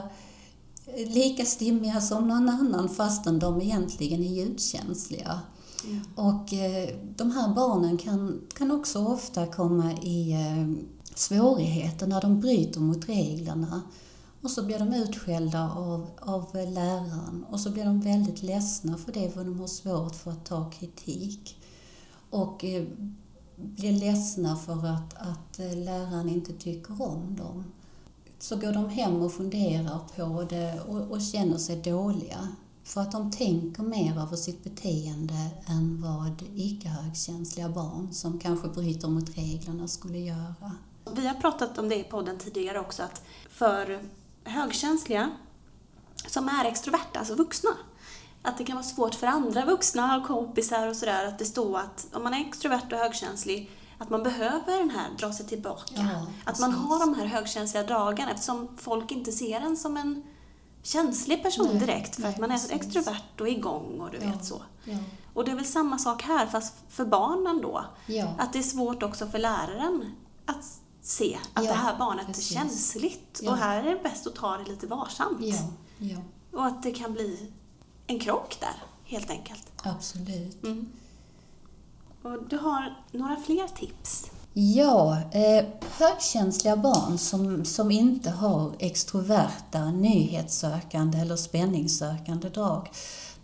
lika 0.96 1.44
stimmiga 1.44 2.00
som 2.00 2.28
någon 2.28 2.48
annan 2.48 2.88
fastän 2.88 3.38
de 3.38 3.60
egentligen 3.60 4.20
är 4.22 4.28
ljudkänsliga. 4.28 5.40
Och 6.14 6.52
eh, 6.52 6.94
de 7.16 7.30
här 7.30 7.54
barnen 7.54 7.98
kan, 7.98 8.40
kan 8.54 8.70
också 8.70 8.98
ofta 8.98 9.46
komma 9.46 9.92
i 9.92 10.32
eh, 10.32 10.84
svårigheter 11.14 12.06
när 12.06 12.20
de 12.20 12.40
bryter 12.40 12.80
mot 12.80 13.08
reglerna. 13.08 13.82
Och 14.42 14.50
så 14.50 14.64
blir 14.64 14.78
de 14.78 14.94
utskällda 14.94 15.70
av, 15.70 16.10
av 16.20 16.54
läraren 16.54 17.44
och 17.50 17.60
så 17.60 17.70
blir 17.70 17.84
de 17.84 18.00
väldigt 18.00 18.42
ledsna 18.42 18.96
för 18.96 19.12
det 19.12 19.30
för 19.30 19.44
de 19.44 19.60
har 19.60 19.66
svårt 19.66 20.14
för 20.14 20.30
att 20.30 20.46
ta 20.46 20.70
kritik. 20.70 21.56
Och 22.30 22.64
eh, 22.64 22.84
blir 23.56 23.92
ledsna 23.92 24.56
för 24.56 24.86
att, 24.86 25.14
att 25.14 25.58
eh, 25.58 25.76
läraren 25.76 26.28
inte 26.28 26.52
tycker 26.52 27.02
om 27.02 27.36
dem. 27.36 27.64
Så 28.38 28.56
går 28.56 28.72
de 28.72 28.88
hem 28.88 29.22
och 29.22 29.32
funderar 29.32 30.00
på 30.16 30.44
det 30.50 30.80
och, 30.88 31.10
och 31.10 31.20
känner 31.20 31.58
sig 31.58 31.76
dåliga. 31.76 32.48
För 32.90 33.00
att 33.00 33.12
de 33.12 33.30
tänker 33.30 33.82
mer 33.82 34.18
över 34.18 34.36
sitt 34.36 34.64
beteende 34.64 35.50
än 35.66 36.02
vad 36.02 36.42
icke-högkänsliga 36.54 37.68
barn 37.68 38.08
som 38.12 38.38
kanske 38.38 38.68
bryter 38.68 39.08
mot 39.08 39.38
reglerna 39.38 39.88
skulle 39.88 40.18
göra. 40.18 40.72
Vi 41.12 41.26
har 41.26 41.34
pratat 41.34 41.78
om 41.78 41.88
det 41.88 41.96
i 41.96 42.04
podden 42.04 42.38
tidigare 42.38 42.80
också, 42.80 43.02
att 43.02 43.22
för 43.50 44.00
högkänsliga 44.44 45.30
som 46.26 46.48
är 46.48 46.64
extroverta, 46.64 47.18
alltså 47.18 47.34
vuxna, 47.34 47.70
att 48.42 48.58
det 48.58 48.64
kan 48.64 48.76
vara 48.76 48.86
svårt 48.86 49.14
för 49.14 49.26
andra 49.26 49.64
vuxna 49.64 50.16
och 50.16 50.26
kompisar 50.26 50.88
och 50.88 50.96
sådär 50.96 51.26
att 51.26 51.38
det 51.38 51.44
står 51.44 51.78
att 51.78 52.06
om 52.12 52.22
man 52.22 52.34
är 52.34 52.40
extrovert 52.40 52.92
och 52.92 52.98
högkänslig 52.98 53.70
att 53.98 54.10
man 54.10 54.22
behöver 54.22 54.78
den 54.78 54.90
här 54.90 55.08
dra 55.18 55.32
sig 55.32 55.46
tillbaka. 55.46 55.94
Ja, 55.94 56.26
att 56.44 56.60
man 56.60 56.72
har 56.72 57.00
de 57.00 57.14
här 57.14 57.26
högkänsliga 57.26 57.84
dragen 57.84 58.28
eftersom 58.28 58.68
folk 58.76 59.10
inte 59.10 59.32
ser 59.32 59.60
en 59.60 59.76
som 59.76 59.96
en 59.96 60.22
känslig 60.82 61.42
person 61.42 61.68
Nej, 61.68 61.78
direkt 61.80 62.14
för 62.14 62.22
nej, 62.22 62.30
att 62.30 62.38
man 62.38 62.50
är 62.50 62.54
precis. 62.54 62.70
extrovert 62.72 63.40
och 63.40 63.48
igång 63.48 64.00
och 64.00 64.10
du 64.10 64.18
Ja. 64.20 64.30
vet 64.30 64.44
så. 64.44 64.62
Ja, 64.84 64.96
Och 65.34 65.44
det 65.44 65.50
är 65.50 65.54
väl 65.56 65.64
samma 65.64 65.98
sak 65.98 66.22
här 66.22 66.46
fast 66.46 66.74
för 66.88 67.04
barnen 67.04 67.60
då. 67.62 67.84
ja, 68.06 68.34
Att 68.38 68.52
det 68.52 68.58
är 68.58 68.62
svårt 68.62 69.02
också 69.02 69.26
för 69.26 69.38
läraren 69.38 70.12
att 70.46 70.80
se 71.02 71.38
att 71.54 71.64
det 71.64 71.72
här 71.72 71.98
barnet 71.98 72.26
precis. 72.26 72.50
är 72.50 72.54
känsligt 72.54 73.40
och 73.46 73.56
här 73.56 73.82
är 73.84 73.94
det 73.94 74.02
bäst 74.02 74.26
att 74.26 74.34
ta 74.34 74.56
det 74.56 74.64
lite 74.64 74.86
varsamt. 74.86 75.40
Och 76.52 76.66
att 76.66 76.82
det 76.82 76.90
kan 76.90 77.12
bli 77.12 77.52
en 78.06 78.18
krock 78.18 78.56
där, 78.60 78.82
helt 79.04 79.30
enkelt. 79.30 79.72
absolut. 79.82 80.62
Mm. 80.64 80.88
Och 82.22 82.42
du 82.48 82.58
har 82.58 82.96
några 83.12 83.36
fler 83.36 83.68
tips? 83.68 84.30
Ja, 84.52 85.18
eh, 85.32 85.64
högkänsliga 85.80 86.76
barn 86.76 87.18
som, 87.18 87.64
som 87.64 87.90
inte 87.90 88.30
har 88.30 88.72
extroverta, 88.78 89.90
nyhetssökande 89.90 91.18
eller 91.18 91.36
spänningssökande 91.36 92.48
drag 92.48 92.88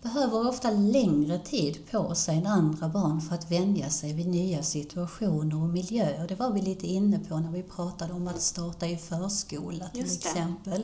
behöver 0.01 0.47
ofta 0.47 0.71
längre 0.71 1.39
tid 1.39 1.91
på 1.91 2.15
sig 2.15 2.37
än 2.37 2.47
andra 2.47 2.89
barn 2.89 3.21
för 3.21 3.35
att 3.35 3.51
vänja 3.51 3.89
sig 3.89 4.13
vid 4.13 4.27
nya 4.27 4.63
situationer 4.63 5.55
och 5.55 5.69
miljöer. 5.69 6.27
Det 6.27 6.35
var 6.35 6.51
vi 6.51 6.61
lite 6.61 6.87
inne 6.87 7.19
på 7.19 7.39
när 7.39 7.51
vi 7.51 7.63
pratade 7.63 8.13
om 8.13 8.27
att 8.27 8.41
starta 8.41 8.87
i 8.87 8.97
förskola 8.97 9.87
till 9.87 10.05
exempel. 10.05 10.83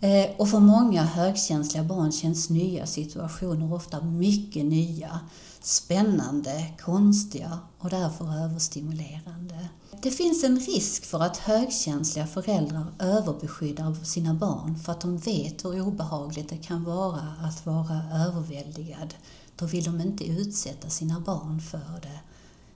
Eh, 0.00 0.30
och 0.36 0.48
för 0.48 0.60
många 0.60 1.02
högkänsliga 1.02 1.84
barn 1.84 2.12
känns 2.12 2.50
nya 2.50 2.86
situationer 2.86 3.72
ofta 3.72 4.00
mycket 4.00 4.64
nya, 4.64 5.20
spännande, 5.60 6.64
konstiga 6.80 7.58
och 7.78 7.90
därför 7.90 8.44
överstimulerande. 8.44 9.68
Det 10.02 10.10
finns 10.10 10.44
en 10.44 10.60
risk 10.60 11.04
för 11.04 11.20
att 11.20 11.36
högkänsliga 11.36 12.26
föräldrar 12.26 12.86
överbeskyddar 12.98 14.04
sina 14.04 14.34
barn 14.34 14.78
för 14.78 14.92
att 14.92 15.00
de 15.00 15.18
vet 15.18 15.64
hur 15.64 15.80
obehagligt 15.80 16.48
det 16.48 16.56
kan 16.56 16.84
vara 16.84 17.34
att 17.42 17.66
vara 17.66 18.02
överväldigad. 18.26 19.14
Då 19.56 19.66
vill 19.66 19.84
de 19.84 20.00
inte 20.00 20.24
utsätta 20.24 20.90
sina 20.90 21.20
barn 21.20 21.60
för 21.60 22.00
det. 22.02 22.20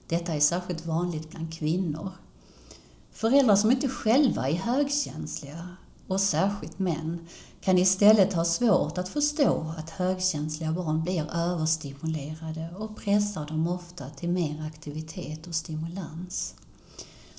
Detta 0.07 0.33
är 0.33 0.39
särskilt 0.39 0.85
vanligt 0.85 1.29
bland 1.31 1.53
kvinnor. 1.53 2.11
Föräldrar 3.11 3.55
som 3.55 3.71
inte 3.71 3.87
själva 3.87 4.49
är 4.49 4.55
högkänsliga, 4.55 5.75
och 6.07 6.21
särskilt 6.21 6.79
män, 6.79 7.27
kan 7.61 7.77
istället 7.77 8.33
ha 8.33 8.45
svårt 8.45 8.97
att 8.97 9.09
förstå 9.09 9.73
att 9.77 9.89
högkänsliga 9.89 10.71
barn 10.71 11.03
blir 11.03 11.31
överstimulerade 11.33 12.69
och 12.77 12.95
pressar 12.95 13.45
dem 13.45 13.67
ofta 13.67 14.09
till 14.09 14.29
mer 14.29 14.63
aktivitet 14.67 15.47
och 15.47 15.55
stimulans. 15.55 16.55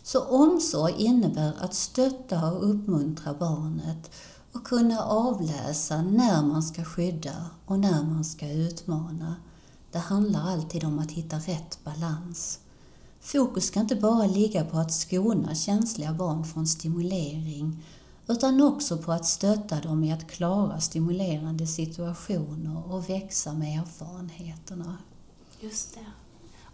Så 0.02 0.20
omsorg 0.20 0.94
innebär 0.98 1.52
att 1.60 1.74
stötta 1.74 2.52
och 2.52 2.70
uppmuntra 2.70 3.34
barnet 3.34 4.10
och 4.52 4.64
kunna 4.64 5.02
avläsa 5.02 6.02
när 6.02 6.42
man 6.42 6.62
ska 6.62 6.84
skydda 6.84 7.46
och 7.66 7.78
när 7.78 8.02
man 8.02 8.24
ska 8.24 8.48
utmana. 8.48 9.36
Det 9.92 9.98
handlar 9.98 10.50
alltid 10.52 10.84
om 10.84 10.98
att 10.98 11.10
hitta 11.10 11.36
rätt 11.36 11.78
balans. 11.84 12.58
Fokus 13.20 13.66
ska 13.66 13.80
inte 13.80 13.96
bara 13.96 14.26
ligga 14.26 14.64
på 14.64 14.78
att 14.78 14.92
skona 14.92 15.54
känsliga 15.54 16.12
barn 16.12 16.44
från 16.44 16.66
stimulering 16.66 17.84
utan 18.32 18.62
också 18.62 18.98
på 18.98 19.12
att 19.12 19.26
stötta 19.26 19.80
dem 19.80 20.04
i 20.04 20.12
att 20.12 20.30
klara 20.30 20.80
stimulerande 20.80 21.66
situationer 21.66 22.92
och 22.92 23.10
växa 23.10 23.52
med 23.52 23.80
erfarenheterna. 23.80 24.98
Just 25.60 25.94
det. 25.94 26.06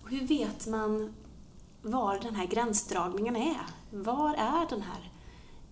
Och 0.02 0.10
hur 0.10 0.26
vet 0.26 0.66
man 0.66 1.14
var 1.82 2.18
den 2.18 2.34
här 2.34 2.46
gränsdragningen 2.46 3.36
är? 3.36 3.66
Var 3.90 4.34
är 4.34 4.68
den 4.70 4.82
här 4.82 5.12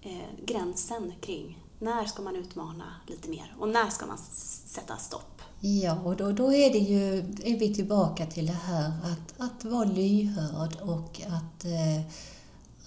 eh, 0.03 0.45
gränsen 0.47 1.13
kring 1.21 1.67
när 1.79 2.05
ska 2.05 2.23
man 2.23 2.37
utmana 2.37 2.85
lite 3.07 3.31
mer 3.31 3.55
och 3.59 3.69
när 3.69 3.91
ska 3.91 4.07
man 4.07 4.19
sätta 4.67 4.97
stopp? 4.97 5.43
Ja, 5.61 5.99
och 6.05 6.17
då, 6.17 6.33
då 6.33 6.53
är, 6.53 6.73
det 6.73 6.79
ju, 6.79 7.19
är 7.45 7.59
vi 7.59 7.75
tillbaka 7.75 8.27
till 8.27 8.47
det 8.47 8.53
här 8.53 8.93
att, 9.03 9.41
att 9.41 9.65
vara 9.65 9.85
lyhörd 9.85 10.77
och 10.83 11.21
att, 11.27 11.65
eh, 11.65 12.13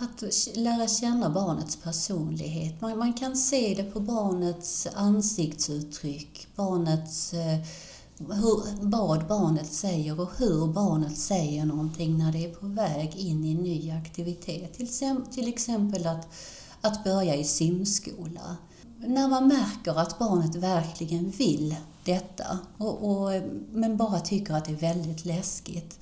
att 0.01 0.23
lära 0.55 0.87
känna 0.87 1.29
barnets 1.29 1.75
personlighet. 1.75 2.81
Man, 2.81 2.97
man 2.97 3.13
kan 3.13 3.35
se 3.35 3.73
det 3.77 3.83
på 3.83 3.99
barnets 3.99 4.87
ansiktsuttryck, 4.95 6.47
barnets 6.55 7.33
eh, 7.33 7.59
hur, 8.17 8.85
vad 8.89 9.27
barnet 9.27 9.73
säger 9.73 10.19
och 10.19 10.29
hur 10.37 10.67
barnet 10.67 11.17
säger 11.17 11.65
någonting 11.65 12.17
när 12.17 12.31
det 12.31 12.45
är 12.45 12.53
på 12.53 12.67
väg 12.67 13.15
in 13.15 13.45
i 13.45 13.51
en 13.51 13.63
ny 13.63 13.91
aktivitet. 13.91 14.73
Till, 14.73 14.87
till 15.31 15.47
exempel 15.47 16.07
att, 16.07 16.27
att 16.81 17.03
börja 17.03 17.35
i 17.35 17.43
simskola. 17.43 18.57
När 18.97 19.27
man 19.27 19.47
märker 19.47 19.99
att 19.99 20.19
barnet 20.19 20.55
verkligen 20.55 21.29
vill 21.29 21.75
detta, 22.05 22.59
och, 22.77 23.09
och, 23.09 23.41
men 23.71 23.97
bara 23.97 24.19
tycker 24.19 24.53
att 24.53 24.65
det 24.65 24.71
är 24.71 24.93
väldigt 24.93 25.25
läskigt, 25.25 25.99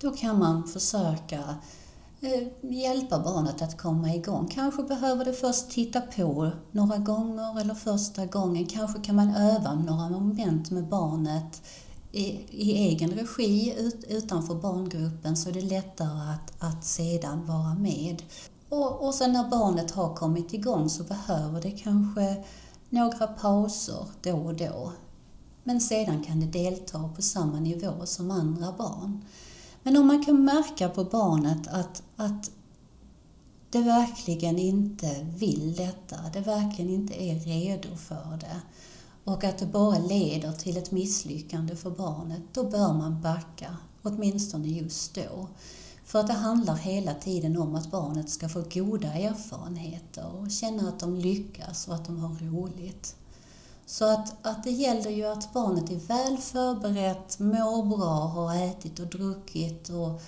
då 0.00 0.10
kan 0.10 0.38
man 0.38 0.68
försöka 0.68 1.56
Eh, 2.26 2.70
hjälpa 2.70 3.18
barnet 3.18 3.62
att 3.62 3.78
komma 3.78 4.14
igång. 4.14 4.48
Kanske 4.48 4.82
behöver 4.82 5.24
det 5.24 5.32
först 5.32 5.70
titta 5.70 6.00
på 6.00 6.50
några 6.72 6.96
gånger 6.96 7.60
eller 7.60 7.74
första 7.74 8.26
gången. 8.26 8.66
Kanske 8.66 9.00
kan 9.00 9.16
man 9.16 9.36
öva 9.36 9.74
några 9.74 10.08
moment 10.08 10.70
med 10.70 10.88
barnet 10.88 11.62
i, 12.12 12.24
i 12.50 12.72
egen 12.72 13.10
regi 13.10 13.74
ut, 13.78 14.04
utanför 14.08 14.54
barngruppen 14.54 15.36
så 15.36 15.48
är 15.48 15.52
det 15.52 15.60
lättare 15.60 16.34
att, 16.34 16.52
att 16.58 16.84
sedan 16.84 17.46
vara 17.46 17.74
med. 17.74 18.22
Och, 18.68 19.06
och 19.06 19.14
sen 19.14 19.32
när 19.32 19.50
barnet 19.50 19.90
har 19.90 20.14
kommit 20.14 20.54
igång 20.54 20.88
så 20.88 21.04
behöver 21.04 21.62
det 21.62 21.70
kanske 21.70 22.44
några 22.90 23.26
pauser 23.26 24.06
då 24.22 24.36
och 24.36 24.56
då. 24.56 24.92
Men 25.64 25.80
sedan 25.80 26.24
kan 26.24 26.40
det 26.40 26.46
delta 26.46 27.10
på 27.16 27.22
samma 27.22 27.60
nivå 27.60 27.92
som 28.04 28.30
andra 28.30 28.72
barn. 28.78 29.24
Men 29.86 29.96
om 29.96 30.06
man 30.06 30.24
kan 30.24 30.44
märka 30.44 30.88
på 30.88 31.04
barnet 31.04 31.66
att, 31.68 32.02
att 32.16 32.50
det 33.70 33.82
verkligen 33.82 34.58
inte 34.58 35.26
vill 35.36 35.74
detta, 35.76 36.16
det 36.32 36.40
verkligen 36.40 36.90
inte 36.90 37.22
är 37.22 37.38
redo 37.38 37.96
för 37.96 38.38
det 38.40 38.60
och 39.24 39.44
att 39.44 39.58
det 39.58 39.66
bara 39.66 39.98
leder 39.98 40.52
till 40.52 40.76
ett 40.76 40.90
misslyckande 40.90 41.76
för 41.76 41.90
barnet, 41.90 42.42
då 42.52 42.64
bör 42.64 42.92
man 42.92 43.20
backa, 43.20 43.76
åtminstone 44.02 44.68
just 44.68 45.14
då. 45.14 45.48
För 46.04 46.20
att 46.20 46.26
det 46.26 46.32
handlar 46.32 46.76
hela 46.76 47.14
tiden 47.14 47.56
om 47.56 47.74
att 47.74 47.90
barnet 47.90 48.30
ska 48.30 48.48
få 48.48 48.64
goda 48.74 49.12
erfarenheter 49.12 50.26
och 50.26 50.50
känna 50.50 50.88
att 50.88 51.00
de 51.00 51.14
lyckas 51.14 51.88
och 51.88 51.94
att 51.94 52.04
de 52.04 52.18
har 52.18 52.34
roligt. 52.34 53.16
Så 53.86 54.04
att, 54.04 54.46
att 54.46 54.64
det 54.64 54.70
gäller 54.70 55.10
ju 55.10 55.24
att 55.24 55.52
barnet 55.52 55.90
är 55.90 55.96
väl 55.96 56.38
förberett, 56.38 57.38
mår 57.38 57.96
bra, 57.96 58.26
har 58.26 58.56
ätit 58.56 58.98
och 58.98 59.06
druckit 59.06 59.88
och, 59.88 60.22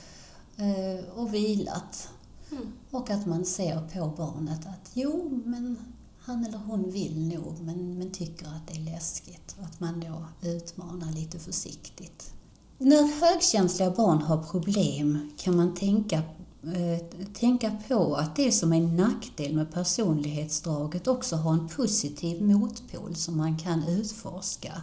eh, 0.65 1.05
och 1.15 1.35
vilat. 1.35 2.09
Mm. 2.51 2.73
Och 2.91 3.11
att 3.11 3.27
man 3.27 3.45
ser 3.45 3.89
på 3.95 4.07
barnet 4.17 4.67
att 4.67 4.91
jo, 4.95 5.43
men 5.45 5.77
han 6.21 6.45
eller 6.45 6.59
hon 6.59 6.91
vill 6.91 7.29
nog 7.29 7.61
men, 7.61 7.99
men 7.99 8.11
tycker 8.11 8.47
att 8.47 8.67
det 8.67 8.75
är 8.75 8.93
läskigt. 8.93 9.57
Och 9.59 9.65
att 9.65 9.81
man 9.81 10.01
då 10.01 10.49
utmanar 10.49 11.13
lite 11.13 11.39
försiktigt. 11.39 12.33
När 12.79 13.21
högkänsliga 13.21 13.91
barn 13.91 14.23
har 14.23 14.43
problem 14.43 15.31
kan 15.37 15.57
man 15.57 15.75
tänka, 15.75 16.23
Eh, 16.63 17.23
tänka 17.33 17.77
på 17.89 18.15
att 18.15 18.37
det 18.37 18.53
som 18.53 18.73
är 18.73 18.77
en 18.77 18.97
nackdel 18.97 19.55
med 19.55 19.73
personlighetsdraget 19.73 21.09
också 21.09 21.37
har 21.37 21.53
en 21.53 21.69
positiv 21.69 22.43
motpol 22.43 23.15
som 23.15 23.37
man 23.37 23.59
kan 23.59 23.83
utforska. 23.83 24.83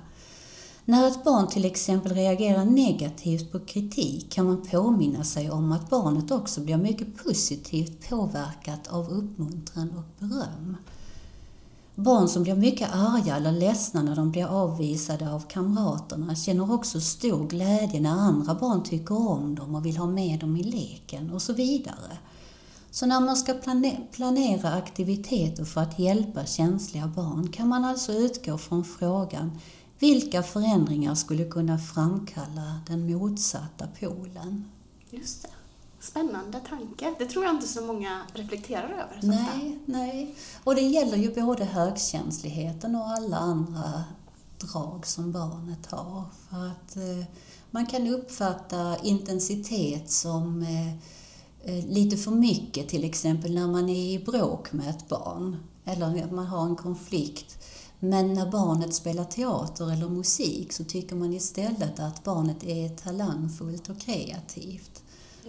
När 0.85 1.07
ett 1.07 1.23
barn 1.23 1.47
till 1.47 1.65
exempel 1.65 2.13
reagerar 2.13 2.65
negativt 2.65 3.51
på 3.51 3.59
kritik 3.59 4.31
kan 4.31 4.45
man 4.45 4.67
påminna 4.71 5.23
sig 5.23 5.51
om 5.51 5.71
att 5.71 5.89
barnet 5.89 6.31
också 6.31 6.61
blir 6.61 6.77
mycket 6.77 7.23
positivt 7.23 8.09
påverkat 8.09 8.87
av 8.87 9.09
uppmuntran 9.09 9.89
och 9.89 10.27
beröm. 10.27 10.77
Barn 11.95 12.27
som 12.27 12.43
blir 12.43 12.55
mycket 12.55 12.89
arga 12.93 13.35
eller 13.35 13.51
ledsna 13.51 14.03
när 14.03 14.15
de 14.15 14.31
blir 14.31 14.45
avvisade 14.45 15.31
av 15.31 15.39
kamraterna 15.39 16.35
känner 16.35 16.73
också 16.73 17.01
stor 17.01 17.47
glädje 17.47 17.99
när 17.99 18.09
andra 18.09 18.55
barn 18.55 18.83
tycker 18.83 19.29
om 19.29 19.55
dem 19.55 19.75
och 19.75 19.85
vill 19.85 19.97
ha 19.97 20.05
med 20.05 20.39
dem 20.39 20.57
i 20.57 20.63
leken 20.63 21.31
och 21.31 21.41
så 21.41 21.53
vidare. 21.53 22.17
Så 22.91 23.05
när 23.05 23.19
man 23.19 23.37
ska 23.37 23.53
planera 24.11 24.73
aktiviteter 24.73 25.65
för 25.65 25.81
att 25.81 25.99
hjälpa 25.99 26.45
känsliga 26.45 27.07
barn 27.07 27.51
kan 27.51 27.67
man 27.67 27.85
alltså 27.85 28.13
utgå 28.13 28.57
från 28.57 28.83
frågan 28.83 29.59
vilka 29.99 30.43
förändringar 30.43 31.15
skulle 31.15 31.45
kunna 31.45 31.77
framkalla 31.77 32.79
den 32.87 33.13
motsatta 33.13 33.87
polen? 33.99 34.71
Just 35.09 35.41
det. 35.41 35.49
Spännande 36.05 36.59
tanke. 36.59 37.15
Det 37.19 37.25
tror 37.25 37.45
jag 37.45 37.55
inte 37.55 37.67
så 37.67 37.81
många 37.81 38.21
reflekterar 38.33 38.89
över. 38.89 39.21
Så 39.21 39.27
nej, 39.27 39.79
nej. 39.85 40.35
Och 40.63 40.75
det 40.75 40.81
gäller 40.81 41.17
ju 41.17 41.41
både 41.41 41.65
högkänsligheten 41.65 42.95
och 42.95 43.07
alla 43.09 43.37
andra 43.37 44.03
drag 44.57 45.07
som 45.07 45.31
barnet 45.31 45.85
har. 45.85 46.23
För 46.49 46.67
att 46.67 46.97
eh, 46.97 47.25
man 47.71 47.85
kan 47.85 48.07
uppfatta 48.07 48.97
intensitet 49.03 50.11
som 50.11 50.61
eh, 50.61 50.89
eh 51.63 51.85
lite 51.85 52.17
för 52.17 52.31
mycket, 52.31 52.89
till 52.89 53.03
exempel 53.03 53.55
när 53.55 53.67
man 53.67 53.89
är 53.89 54.13
i 54.13 54.19
bråk 54.19 54.73
med 54.73 54.89
ett 54.89 55.09
barn. 55.09 55.57
Eller 55.85 56.31
man 56.31 56.45
har 56.45 56.65
en 56.65 56.75
konflikt. 56.75 57.57
Men 57.99 58.33
när 58.33 58.51
barnet 58.51 58.93
spelar 58.93 59.23
teater 59.23 59.93
eller 59.93 60.09
musik 60.09 60.73
så 60.73 60.83
tycker 60.83 61.15
man 61.15 61.33
istället 61.33 61.99
att 61.99 62.23
barnet 62.23 62.63
är 62.63 62.89
talangfullt 62.89 63.89
och 63.89 63.99
kreativt. 63.99 64.94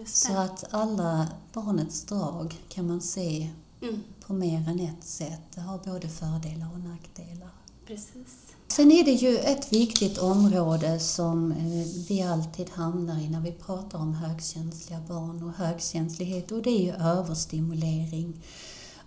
Så 0.05 0.33
att 0.33 0.65
alla 0.75 1.29
barnets 1.53 2.05
drag 2.05 2.55
kan 2.69 2.87
man 2.87 3.01
se 3.01 3.51
mm. 3.83 4.03
på 4.27 4.33
mer 4.33 4.69
än 4.69 4.81
ett 4.81 5.05
sätt. 5.05 5.41
Det 5.55 5.61
har 5.61 5.79
både 5.79 6.09
fördelar 6.09 6.69
och 6.75 6.81
nackdelar. 6.81 7.51
Precis. 7.87 8.57
Sen 8.69 8.93
är 8.93 9.05
det 9.05 9.11
ju 9.11 9.39
ett 9.39 9.73
viktigt 9.73 10.19
område 10.19 11.01
som 11.01 11.53
eh, 11.53 11.87
vi 12.09 12.23
alltid 12.23 12.71
hamnar 12.71 13.21
i 13.21 13.29
när 13.29 13.41
vi 13.41 13.53
pratar 13.53 13.99
om 13.99 14.15
högkänsliga 14.15 15.01
barn 15.09 15.43
och 15.43 15.53
högkänslighet 15.53 16.53
och 16.53 16.63
det 16.63 16.71
är 16.71 16.83
ju 16.83 16.93
överstimulering. 16.93 18.43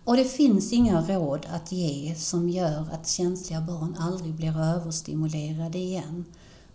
Och 0.03 0.17
det 0.17 0.25
finns 0.25 0.73
inga 0.73 1.01
råd 1.01 1.45
att 1.49 1.71
ge 1.71 2.15
som 2.15 2.49
gör 2.49 2.87
att 2.91 3.07
känsliga 3.07 3.61
barn 3.61 3.95
aldrig 3.99 4.33
blir 4.33 4.59
överstimulerade 4.59 5.77
igen. 5.77 6.25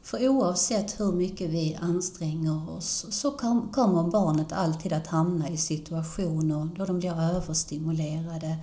För 0.04 0.28
oavsett 0.28 1.00
hur 1.00 1.12
mycket 1.12 1.50
vi 1.50 1.78
anstränger 1.80 2.70
oss 2.70 3.06
så 3.10 3.30
kom, 3.30 3.68
kommer 3.72 4.10
barnet 4.10 4.52
alltid 4.52 4.92
att 4.92 5.06
hamna 5.06 5.48
i 5.48 5.56
situationer 5.56 6.68
då 6.76 6.84
de 6.84 6.98
blir 6.98 7.20
överstimulerade 7.20 8.56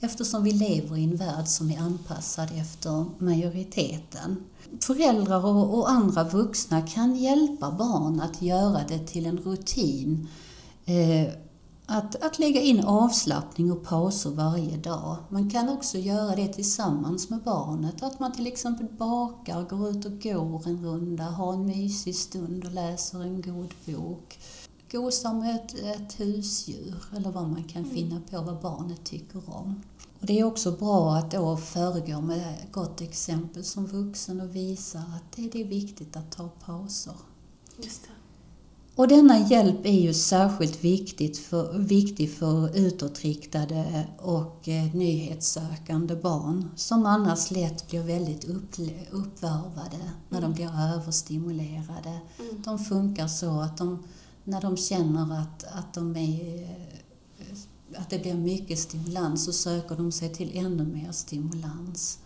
eftersom 0.00 0.44
vi 0.44 0.52
lever 0.52 0.96
i 0.96 1.04
en 1.04 1.16
värld 1.16 1.46
som 1.46 1.70
är 1.70 1.78
anpassad 1.78 2.48
efter 2.54 3.04
majoriteten. 3.18 4.36
Föräldrar 4.80 5.46
och, 5.46 5.78
och 5.78 5.90
andra 5.90 6.24
vuxna 6.24 6.82
kan 6.82 7.16
hjälpa 7.16 7.70
barn 7.70 8.20
att 8.20 8.42
göra 8.42 8.80
det 8.88 9.06
till 9.06 9.26
en 9.26 9.38
rutin 9.38 10.28
eh, 10.84 11.32
att, 11.86 12.22
att 12.22 12.38
lägga 12.38 12.60
in 12.60 12.84
avslappning 12.84 13.72
och 13.72 13.84
pauser 13.84 14.30
varje 14.30 14.76
dag. 14.76 15.16
Man 15.28 15.50
kan 15.50 15.68
också 15.68 15.98
göra 15.98 16.36
det 16.36 16.48
tillsammans 16.48 17.30
med 17.30 17.42
barnet. 17.42 18.02
Att 18.02 18.20
man 18.20 18.32
till 18.32 18.46
exempel 18.46 18.86
bakar, 18.98 19.62
går 19.62 19.90
ut 19.90 20.04
och 20.04 20.22
går 20.22 20.68
en 20.68 20.84
runda, 20.84 21.24
har 21.24 21.52
en 21.52 21.66
mysig 21.66 22.14
stund 22.14 22.64
och 22.64 22.72
läser 22.72 23.22
en 23.22 23.42
god 23.42 23.74
bok. 23.84 24.38
Gosar 24.92 25.34
med 25.34 25.54
ett, 25.54 25.74
ett 25.74 26.20
husdjur 26.20 27.04
eller 27.16 27.30
vad 27.30 27.48
man 27.48 27.64
kan 27.64 27.82
mm. 27.84 27.94
finna 27.94 28.20
på 28.30 28.42
vad 28.42 28.60
barnet 28.60 29.04
tycker 29.04 29.42
om. 29.46 29.82
Och 30.20 30.26
det 30.26 30.40
är 30.40 30.44
också 30.44 30.72
bra 30.72 31.14
att 31.14 31.30
då 31.30 31.56
föregå 31.56 32.20
med 32.20 32.56
gott 32.72 33.00
exempel 33.00 33.64
som 33.64 33.86
vuxen 33.86 34.40
och 34.40 34.56
visa 34.56 34.98
att 34.98 35.36
det, 35.36 35.60
är 35.60 35.64
viktigt 35.64 36.16
att 36.16 36.32
ta 36.32 36.48
pauser. 36.48 37.14
Just 37.76 38.02
det. 38.02 38.23
Och 38.96 39.08
denna 39.08 39.38
hjälp 39.38 39.86
är 39.86 40.00
ju 40.00 40.14
särskilt 40.14 40.84
viktigt 40.84 41.38
för, 41.38 41.78
viktig 41.78 42.32
för 42.32 42.76
utåtriktade 42.76 44.06
och 44.18 44.68
eh, 44.68 44.94
nyhetssökande 44.94 46.16
barn 46.16 46.68
som 46.76 47.06
annars 47.06 47.50
lätt 47.50 47.88
blir 47.90 48.02
väldigt 48.02 48.44
upp, 48.44 48.78
uppvarvade 49.10 50.10
när 50.28 50.40
de 50.40 50.44
mm. 50.44 50.52
blir 50.52 50.94
överstimulerade. 50.94 52.20
Mm. 52.38 52.62
De 52.64 52.78
funkar 52.78 53.28
så 53.28 53.60
att 53.60 53.76
de, 53.76 54.04
när 54.44 54.60
de 54.60 54.76
känner 54.76 55.40
att, 55.40 55.64
att, 55.64 55.94
de 55.94 56.16
är, 56.16 56.62
eh, 57.38 58.00
att 58.00 58.10
det 58.10 58.18
blir 58.18 58.34
mycket 58.34 58.78
stimulans 58.78 59.44
så 59.44 59.52
söker 59.52 59.96
de 59.96 60.12
sig 60.12 60.34
till 60.34 60.58
ännu 60.58 60.84
mer 60.84 61.12
stimulans. 61.12 62.18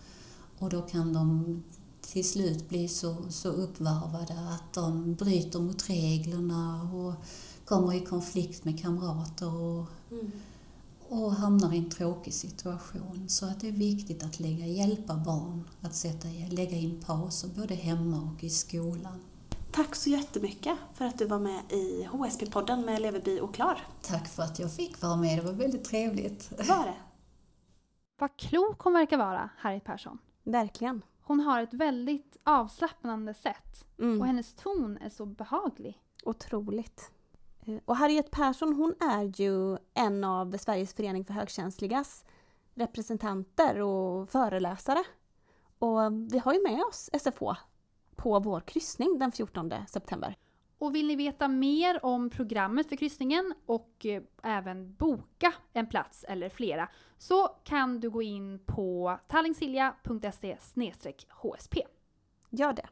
Och 0.59 0.71
då 0.71 0.83
kan 0.83 1.13
de 1.13 1.63
till 2.13 2.29
slut 2.29 2.69
blir 2.69 2.89
så, 2.89 3.17
så 3.31 3.49
uppvarvade 3.49 4.35
att 4.55 4.73
de 4.73 5.15
bryter 5.15 5.61
mot 5.61 5.91
reglerna 5.91 6.91
och 6.93 7.15
kommer 7.65 7.95
i 7.95 8.01
konflikt 8.01 8.65
med 8.65 8.81
kamrater. 8.83 9.55
Och, 9.55 9.87
mm. 10.11 10.33
och 11.09 11.33
hamnar 11.33 11.75
i 11.75 11.79
en 11.79 11.91
tråkig 11.91 12.35
situation. 12.35 13.29
Så 13.29 13.47
att 13.47 13.61
det 13.61 13.69
är 13.69 13.73
viktigt 13.73 14.23
att 14.23 14.41
lägga, 14.41 14.67
hjälpa 14.67 15.15
barn 15.15 15.65
att 15.81 15.95
sätta, 15.95 16.29
lägga 16.51 16.77
in 16.77 17.03
pauser 17.07 17.49
både 17.49 17.75
hemma 17.75 18.33
och 18.33 18.45
i 18.45 18.51
skolan. 18.51 19.21
Tack 19.73 19.95
så 19.95 20.11
jättemycket 20.11 20.79
för 20.95 21.05
att 21.05 21.19
du 21.19 21.27
var 21.27 21.39
med 21.39 21.61
i 21.73 22.09
HSP-podden 22.13 22.85
med 22.85 23.03
Leverby 23.03 23.41
och 23.41 23.55
Klar. 23.55 23.87
Tack 24.03 24.29
för 24.29 24.43
att 24.43 24.59
jag 24.59 24.73
fick 24.73 25.03
vara 25.03 25.17
med, 25.17 25.39
det 25.39 25.43
var 25.43 25.53
väldigt 25.53 25.85
trevligt. 25.85 26.51
Det 26.57 26.69
var 26.69 26.85
det. 26.85 26.97
Vad 28.19 28.37
klok 28.37 28.79
hon 28.81 28.93
verkar 28.93 29.17
vara, 29.17 29.51
Harriet 29.57 29.85
Persson. 29.85 30.19
Verkligen. 30.45 31.03
Hon 31.29 31.41
har 31.41 31.63
ett 31.63 31.75
väldigt 31.75 32.37
avslappnande 32.45 33.35
sätt 33.35 33.85
Mm. 33.99 34.21
och 34.21 34.27
hennes 34.27 34.55
ton 34.55 34.99
är 35.01 35.09
så 35.09 35.27
behaglig. 35.27 36.03
Otroligt. 36.25 37.11
Eh, 37.67 37.77
Och 37.85 37.97
Harriet 37.97 38.31
Persson 38.31 38.75
hon 38.75 38.95
är 39.01 39.41
ju 39.41 39.79
en 39.95 40.25
av 40.25 40.57
Sveriges 40.59 40.95
förening 40.95 41.25
för 41.25 41.33
högkänsligas 41.35 42.25
representanter 42.75 43.81
och 43.81 44.31
föreläsare. 44.31 45.05
Och 45.79 45.99
vi 46.33 46.39
har 46.39 46.55
ju 46.55 46.63
med 46.63 46.83
oss 46.85 47.11
SFH 47.13 47.43
på 48.17 48.39
vår 48.41 48.61
kryssning 48.61 49.19
den 49.19 49.33
14 49.33 49.73
september. 49.89 50.37
Och 50.79 50.95
vill 50.95 51.07
ni 51.07 51.17
veta 51.17 51.49
mer 51.49 52.05
om 52.05 52.31
programmet 52.31 52.89
för 52.89 52.97
kryssningen 52.97 53.55
och 53.67 54.07
eh, 54.07 54.23
även 54.43 54.95
boka 54.95 55.55
en 55.73 55.87
plats 55.87 56.25
eller 56.29 56.49
flera 56.49 56.89
så 57.19 57.49
kan 57.65 58.01
du 58.01 58.11
gå 58.11 58.23
in 58.23 58.59
på 58.67 59.19
tallingsilja.se 59.29 60.57
hsp. 61.31 61.75
Gör 62.51 62.73
det. 62.73 62.89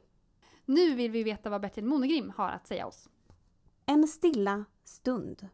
Nu 0.65 0.95
vill 0.95 1.11
vi 1.11 1.23
veta 1.23 1.51
vad 1.51 1.61
Bertil 1.61 1.85
Monegrim 1.85 2.33
har 2.37 2.49
att 2.49 2.67
säga 2.67 2.87
oss. 2.87 3.09
En 3.87 4.09
stilla 4.09 4.65
stund. 4.85 5.49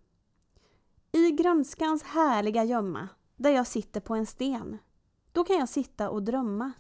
I 1.13 1.31
grönskans 1.31 2.03
härliga 2.03 2.65
gömma, 2.65 3.09
där 3.37 3.51
jag 3.51 3.67
sitter 3.67 4.01
på 4.01 4.15
en 4.15 4.27
sten, 4.27 4.79
då 5.33 5.45
kan 5.45 5.57
jag 5.57 5.69
sitta 5.69 6.11
och 6.11 6.23
drömma 6.23 6.73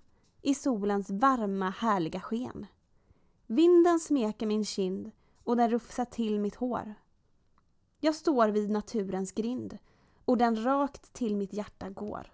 i 0.42 0.54
solens 0.54 1.10
varma 1.10 1.70
härliga 1.70 2.20
sken. 2.20 2.66
Vinden 3.46 4.00
smeker 4.00 4.46
min 4.46 4.64
kind 4.64 5.10
och 5.44 5.56
den 5.56 5.70
rufsar 5.70 6.04
till 6.04 6.40
mitt 6.40 6.54
hår. 6.54 6.94
Jag 8.00 8.14
står 8.14 8.48
vid 8.48 8.70
naturens 8.70 9.32
grind 9.32 9.78
och 10.24 10.38
den 10.38 10.64
rakt 10.64 11.12
till 11.12 11.36
mitt 11.36 11.52
hjärta 11.52 11.90
går. 11.90 12.32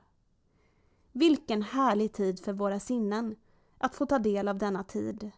Vilken 1.13 1.63
härlig 1.63 2.13
tid 2.13 2.41
för 2.41 2.53
våra 2.53 2.81
sinnen 2.81 3.37
att 3.79 3.95
få 3.95 4.07
ta 4.07 4.19
del 4.19 4.49
av 4.49 4.59
denna 4.59 4.85
tid 4.85 5.31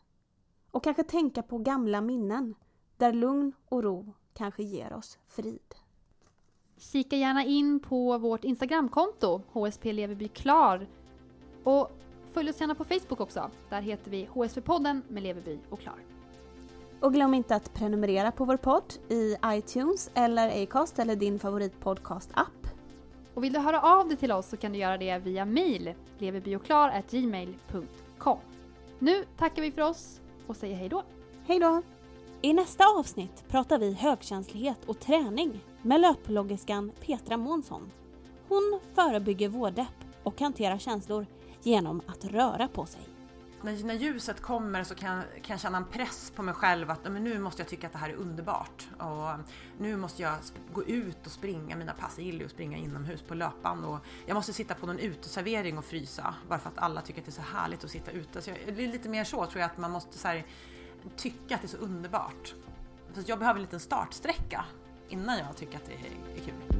och 0.71 0.85
kanske 0.85 1.05
tänka 1.05 1.43
på 1.43 1.59
gamla 1.59 2.01
minnen 2.01 2.55
där 2.97 3.13
lugn 3.13 3.53
och 3.69 3.83
ro 3.83 4.15
kanske 4.35 4.63
ger 4.63 4.93
oss 4.93 5.19
frid. 5.29 5.75
Kika 6.77 7.17
gärna 7.17 7.45
in 7.45 7.81
på 7.81 8.19
vårt 8.19 8.45
Instagramkonto, 8.45 9.43
HSP 9.53 9.93
Leverby 9.93 10.29
Klar. 10.29 10.87
Och 11.65 11.91
följ 12.33 12.51
oss 12.51 12.61
gärna 12.61 12.75
på 12.75 12.85
Facebook 12.85 13.21
också. 13.21 13.51
Där 13.69 13.83
heter 13.83 14.11
vi 14.11 14.27
HSP-podden 14.27 15.03
med 15.09 15.23
Leverby 15.23 15.59
och 15.71 15.81
Klar. 15.81 16.20
Och 17.01 17.13
glöm 17.13 17.35
inte 17.35 17.55
att 17.55 17.75
prenumerera 17.75 18.33
på 18.33 18.45
vår 18.45 18.57
podd 18.57 18.95
i 19.09 19.37
iTunes 19.47 20.11
eller 20.15 20.63
Acast 20.63 20.99
eller 20.99 21.17
din 21.17 21.39
favoritpodcast-app. 21.39 22.67
Och 23.35 23.45
vill 23.45 23.53
du 23.53 23.59
höra 23.59 23.81
av 23.81 24.09
dig 24.09 24.17
till 24.17 24.33
oss 24.33 24.49
så 24.49 24.57
kan 24.57 24.73
du 24.73 24.79
göra 24.79 24.99
det 24.99 25.19
via 25.19 25.45
mail, 25.45 25.95
leverbyoklar.gmail.com. 26.19 28.39
Nu 28.99 29.25
tackar 29.39 29.63
vi 29.63 29.73
för 29.73 29.83
oss 29.83 30.21
och 30.47 30.57
säger 30.57 30.77
hej 30.77 30.89
då. 30.89 31.03
Hej 31.47 31.59
då! 31.59 31.83
I 32.43 32.53
nästa 32.53 32.85
avsnitt 32.99 33.45
pratar 33.49 33.79
vi 33.79 33.93
högkänslighet 33.93 34.79
och 34.87 35.01
träning 35.01 35.61
med 35.83 36.01
löploggiskan 36.01 36.93
Petra 37.01 37.37
Månsson. 37.37 37.91
Hon 38.49 38.81
förebygger 38.95 39.49
vårdepp 39.49 40.05
och 40.23 40.41
hanterar 40.41 40.79
känslor 40.79 41.27
genom 41.63 42.01
att 42.07 42.25
röra 42.25 42.69
på 42.69 42.87
sig. 42.87 43.03
När, 43.63 43.85
när 43.85 43.95
ljuset 43.95 44.41
kommer 44.41 44.85
så 44.85 44.95
kan, 44.95 45.23
kan 45.43 45.55
jag 45.55 45.61
känna 45.61 45.77
en 45.77 45.85
press 45.85 46.33
på 46.37 46.43
mig 46.43 46.55
själv 46.55 46.91
att 46.91 47.05
men 47.05 47.25
nu 47.25 47.39
måste 47.39 47.63
jag 47.63 47.69
tycka 47.69 47.87
att 47.87 47.93
det 47.93 47.99
här 47.99 48.11
är 48.11 48.15
underbart. 48.15 48.89
Och 48.99 49.35
um, 49.35 49.45
nu 49.79 49.97
måste 49.97 50.23
jag 50.23 50.35
gå 50.73 50.85
ut 50.85 51.27
och 51.27 51.33
springa 51.33 51.77
mina 51.77 51.93
pass. 51.93 52.15
Jag 52.17 52.27
gillar 52.27 52.39
ju 52.39 52.45
att 52.45 52.51
springa 52.51 52.77
inomhus 52.77 53.23
på 53.23 53.35
löpan. 53.35 53.85
Och 53.85 53.99
jag 54.27 54.35
måste 54.35 54.53
sitta 54.53 54.75
på 54.75 54.87
någon 54.87 54.99
uteservering 54.99 55.79
och 55.79 55.85
frysa. 55.85 56.35
Bara 56.49 56.59
för 56.59 56.69
att 56.69 56.79
alla 56.79 57.01
tycker 57.01 57.21
att 57.21 57.27
det 57.27 57.31
är 57.31 57.43
så 57.43 57.57
härligt 57.57 57.85
att 57.85 57.91
sitta 57.91 58.11
ute. 58.11 58.43
Så 58.43 58.51
jag, 58.51 58.59
det 58.77 58.85
är 58.85 58.89
lite 58.89 59.09
mer 59.09 59.25
så 59.25 59.47
tror 59.47 59.61
jag 59.61 59.71
att 59.71 59.79
man 59.79 59.91
måste 59.91 60.19
så 60.19 60.29
här, 60.29 60.47
tycka 61.17 61.55
att 61.55 61.61
det 61.61 61.67
är 61.67 61.69
så 61.69 61.77
underbart. 61.77 62.55
Så 63.15 63.23
jag 63.27 63.39
behöver 63.39 63.59
en 63.59 63.63
liten 63.63 63.81
startsträcka 63.81 64.65
innan 65.09 65.39
jag 65.39 65.57
tycker 65.57 65.77
att 65.77 65.87
det 65.87 65.93
är, 65.93 66.41
är 66.41 66.45
kul. 66.45 66.80